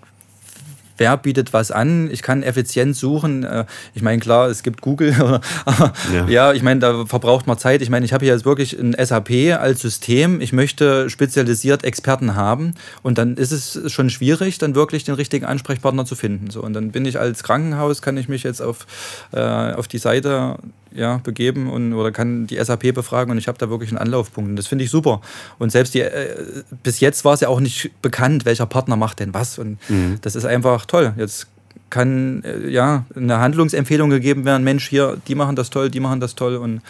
wer 0.99 1.17
bietet 1.17 1.53
was 1.53 1.71
an. 1.71 2.11
Ich 2.11 2.23
kann 2.23 2.43
effizient 2.43 2.97
suchen. 2.97 3.45
Äh, 3.45 3.65
ich 3.95 4.03
meine, 4.03 4.21
klar, 4.21 4.49
es 4.49 4.63
gibt 4.63 4.81
Google, 4.81 5.15
aber 5.65 5.93
ja, 6.13 6.29
ja 6.29 6.53
ich 6.53 6.63
meine, 6.63 6.81
da 6.81 7.07
verbraucht 7.07 7.47
man 7.47 7.57
Zeit. 7.59 7.81
Ich 7.81 7.91
meine, 7.91 8.05
ich 8.05 8.13
habe 8.13 8.25
hier 8.25 8.35
jetzt 8.35 8.45
wirklich 8.45 8.79
ein 8.79 8.95
SAP 8.99 9.59
als 9.59 9.81
System. 9.81 10.41
Ich 10.41 10.53
möchte 10.53 11.09
spezialisiert 11.09 11.85
Experten 11.85 12.35
haben 12.35 12.75
und 13.03 13.19
dann 13.19 13.37
ist 13.37 13.53
es 13.53 13.91
schon 13.91 14.11
schwierig, 14.11 14.59
dann 14.59 14.75
wirklich 14.75 15.05
den 15.05 15.15
richtigen 15.15 15.47
Ansprechpartner 15.47 16.05
zu 16.05 16.17
finden. 16.17 16.51
So, 16.51 16.63
und 16.63 16.75
dann 16.75 16.91
bin 16.91 17.07
ich 17.07 17.19
als 17.19 17.43
Krankenhaus, 17.43 18.03
kann 18.03 18.17
ich 18.17 18.29
mich 18.29 18.43
jetzt 18.43 18.61
auf, 18.61 18.87
äh, 19.33 19.41
auf 19.41 19.89
die 19.89 19.99
Seite 19.99 20.59
ja, 20.93 21.19
begeben 21.19 21.71
und, 21.71 21.93
oder 21.93 22.13
kann 22.13 22.47
die 22.47 22.63
SAP 22.63 22.95
befragen 22.95 23.31
und 23.31 23.39
ich 23.39 23.49
habe 23.49 23.59
da 23.59 23.71
wirklich 23.71 23.91
einen 23.91 23.99
Anlaufpunkt. 23.99 24.51
Und 24.51 24.57
das 24.57 24.67
finde 24.67 24.85
ich 24.85 24.91
super. 24.91 25.21
Und 25.59 25.71
selbst 25.71 25.95
die, 25.95 26.01
äh, 26.01 26.63
bis 26.83 27.01
jetzt 27.01 27.25
war 27.25 27.35
es 27.35 27.41
ja 27.41 27.49
auch 27.49 27.61
nicht 27.61 27.91
bekannt, 28.03 28.45
welcher 28.45 28.67
Partner 28.67 28.97
macht 28.97 29.21
denn 29.21 29.35
was. 29.35 29.59
Und 29.59 29.79
mhm. 29.89 30.19
das 30.23 30.35
ist 30.35 30.45
einfach 30.45 30.87
toll. 30.87 31.15
Jetzt 31.17 31.47
kann 31.91 32.43
äh, 32.45 32.69
ja 32.69 33.05
eine 33.15 33.39
Handlungsempfehlung 33.39 34.11
gegeben 34.11 34.45
werden, 34.45 34.65
Mensch, 34.65 34.89
hier, 34.89 35.19
die 35.29 35.35
machen 35.35 35.57
das 35.57 35.71
toll, 35.71 35.91
die 35.91 36.01
machen 36.01 36.21
das 36.21 36.35
toll 36.35 36.57
und 36.57 36.81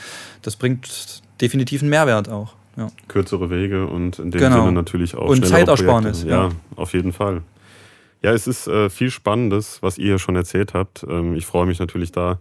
das 0.42 0.56
bringt 0.56 1.22
definitiv 1.40 1.82
einen 1.82 1.90
Mehrwert 1.90 2.28
auch. 2.28 2.54
Ja. 2.76 2.88
Kürzere 3.08 3.50
Wege 3.50 3.86
und 3.86 4.18
in 4.18 4.30
dem 4.30 4.40
genau. 4.40 4.60
Sinne 4.60 4.72
natürlich 4.72 5.16
auch 5.16 5.28
und 5.28 5.44
Zeitersparnis. 5.44 6.22
Ja, 6.22 6.48
ja, 6.48 6.48
auf 6.76 6.92
jeden 6.92 7.12
Fall. 7.12 7.42
Ja, 8.22 8.32
es 8.32 8.46
ist 8.46 8.66
äh, 8.66 8.90
viel 8.90 9.10
Spannendes, 9.10 9.78
was 9.80 9.98
ihr 9.98 10.06
hier 10.06 10.18
schon 10.18 10.36
erzählt 10.36 10.74
habt. 10.74 11.04
Ähm, 11.08 11.34
ich 11.34 11.46
freue 11.46 11.66
mich 11.66 11.78
natürlich 11.78 12.12
da 12.12 12.38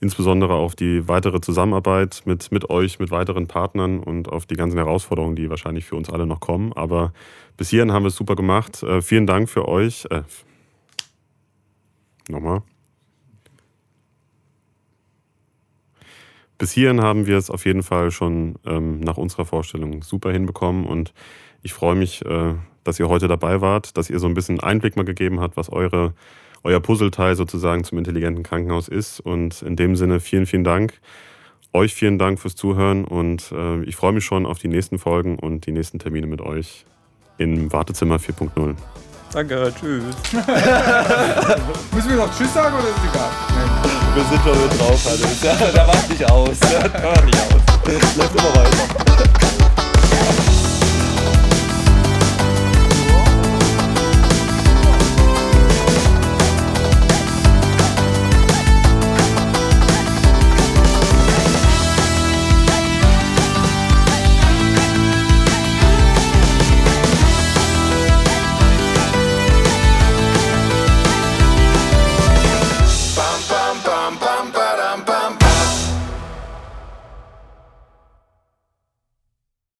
insbesondere 0.00 0.54
auf 0.54 0.76
die 0.76 1.08
weitere 1.08 1.40
Zusammenarbeit 1.40 2.22
mit, 2.24 2.52
mit 2.52 2.70
euch, 2.70 2.98
mit 2.98 3.10
weiteren 3.10 3.48
Partnern 3.48 4.00
und 4.00 4.28
auf 4.28 4.46
die 4.46 4.54
ganzen 4.54 4.76
Herausforderungen, 4.76 5.36
die 5.36 5.50
wahrscheinlich 5.50 5.84
für 5.84 5.96
uns 5.96 6.08
alle 6.08 6.26
noch 6.26 6.40
kommen. 6.40 6.72
Aber 6.72 7.12
bis 7.56 7.70
hierhin 7.70 7.92
haben 7.92 8.04
wir 8.04 8.08
es 8.08 8.16
super 8.16 8.36
gemacht. 8.36 8.82
Äh, 8.82 9.02
vielen 9.02 9.26
Dank 9.26 9.48
für 9.48 9.66
euch. 9.66 10.06
Äh, 10.10 10.22
nochmal. 12.28 12.62
Bis 16.58 16.72
hierhin 16.72 17.00
haben 17.00 17.26
wir 17.26 17.36
es 17.36 17.50
auf 17.50 17.64
jeden 17.64 17.84
Fall 17.84 18.10
schon 18.10 18.56
ähm, 18.66 19.00
nach 19.00 19.16
unserer 19.16 19.44
Vorstellung 19.44 20.02
super 20.02 20.32
hinbekommen 20.32 20.86
und 20.86 21.12
ich 21.62 21.72
freue 21.72 21.94
mich, 21.94 22.24
äh, 22.24 22.54
dass 22.82 22.98
ihr 22.98 23.08
heute 23.08 23.28
dabei 23.28 23.60
wart, 23.60 23.96
dass 23.96 24.10
ihr 24.10 24.18
so 24.18 24.26
ein 24.26 24.34
bisschen 24.34 24.58
Einblick 24.58 24.96
mal 24.96 25.04
gegeben 25.04 25.40
habt, 25.40 25.56
was 25.56 25.70
eure 25.70 26.14
euer 26.64 26.80
Puzzleteil 26.80 27.36
sozusagen 27.36 27.84
zum 27.84 27.98
intelligenten 27.98 28.42
Krankenhaus 28.42 28.88
ist. 28.88 29.20
Und 29.20 29.62
in 29.62 29.76
dem 29.76 29.96
Sinne 29.96 30.20
vielen, 30.20 30.46
vielen 30.46 30.64
Dank. 30.64 31.00
Euch 31.72 31.94
vielen 31.94 32.18
Dank 32.18 32.40
fürs 32.40 32.56
Zuhören 32.56 33.04
und 33.04 33.52
äh, 33.52 33.82
ich 33.82 33.94
freue 33.94 34.12
mich 34.12 34.24
schon 34.24 34.46
auf 34.46 34.58
die 34.58 34.68
nächsten 34.68 34.98
Folgen 34.98 35.38
und 35.38 35.66
die 35.66 35.72
nächsten 35.72 35.98
Termine 35.98 36.26
mit 36.26 36.40
euch 36.40 36.86
im 37.36 37.70
Wartezimmer 37.72 38.16
4.0. 38.16 38.74
Danke, 39.32 39.72
tschüss. 39.78 40.02
Müssen 41.94 42.10
wir 42.10 42.16
noch 42.16 42.34
Tschüss 42.36 42.54
sagen 42.54 42.74
oder 42.74 42.88
ist 42.88 42.96
es 42.96 43.10
egal? 43.10 43.30
Wir 44.14 44.24
sind 44.24 44.42
schon 44.42 44.62
mit 44.62 44.80
drauf, 44.80 45.06
also. 45.06 45.72
Da 45.74 45.86
macht 45.86 46.08
nicht 46.08 46.30
aus. 46.30 46.58
Da 46.60 47.10
macht 47.10 47.24
nicht 47.26 47.38
aus. 47.38 48.16
Läuft 48.16 48.34
immer 48.34 48.54
weiter. 48.56 49.47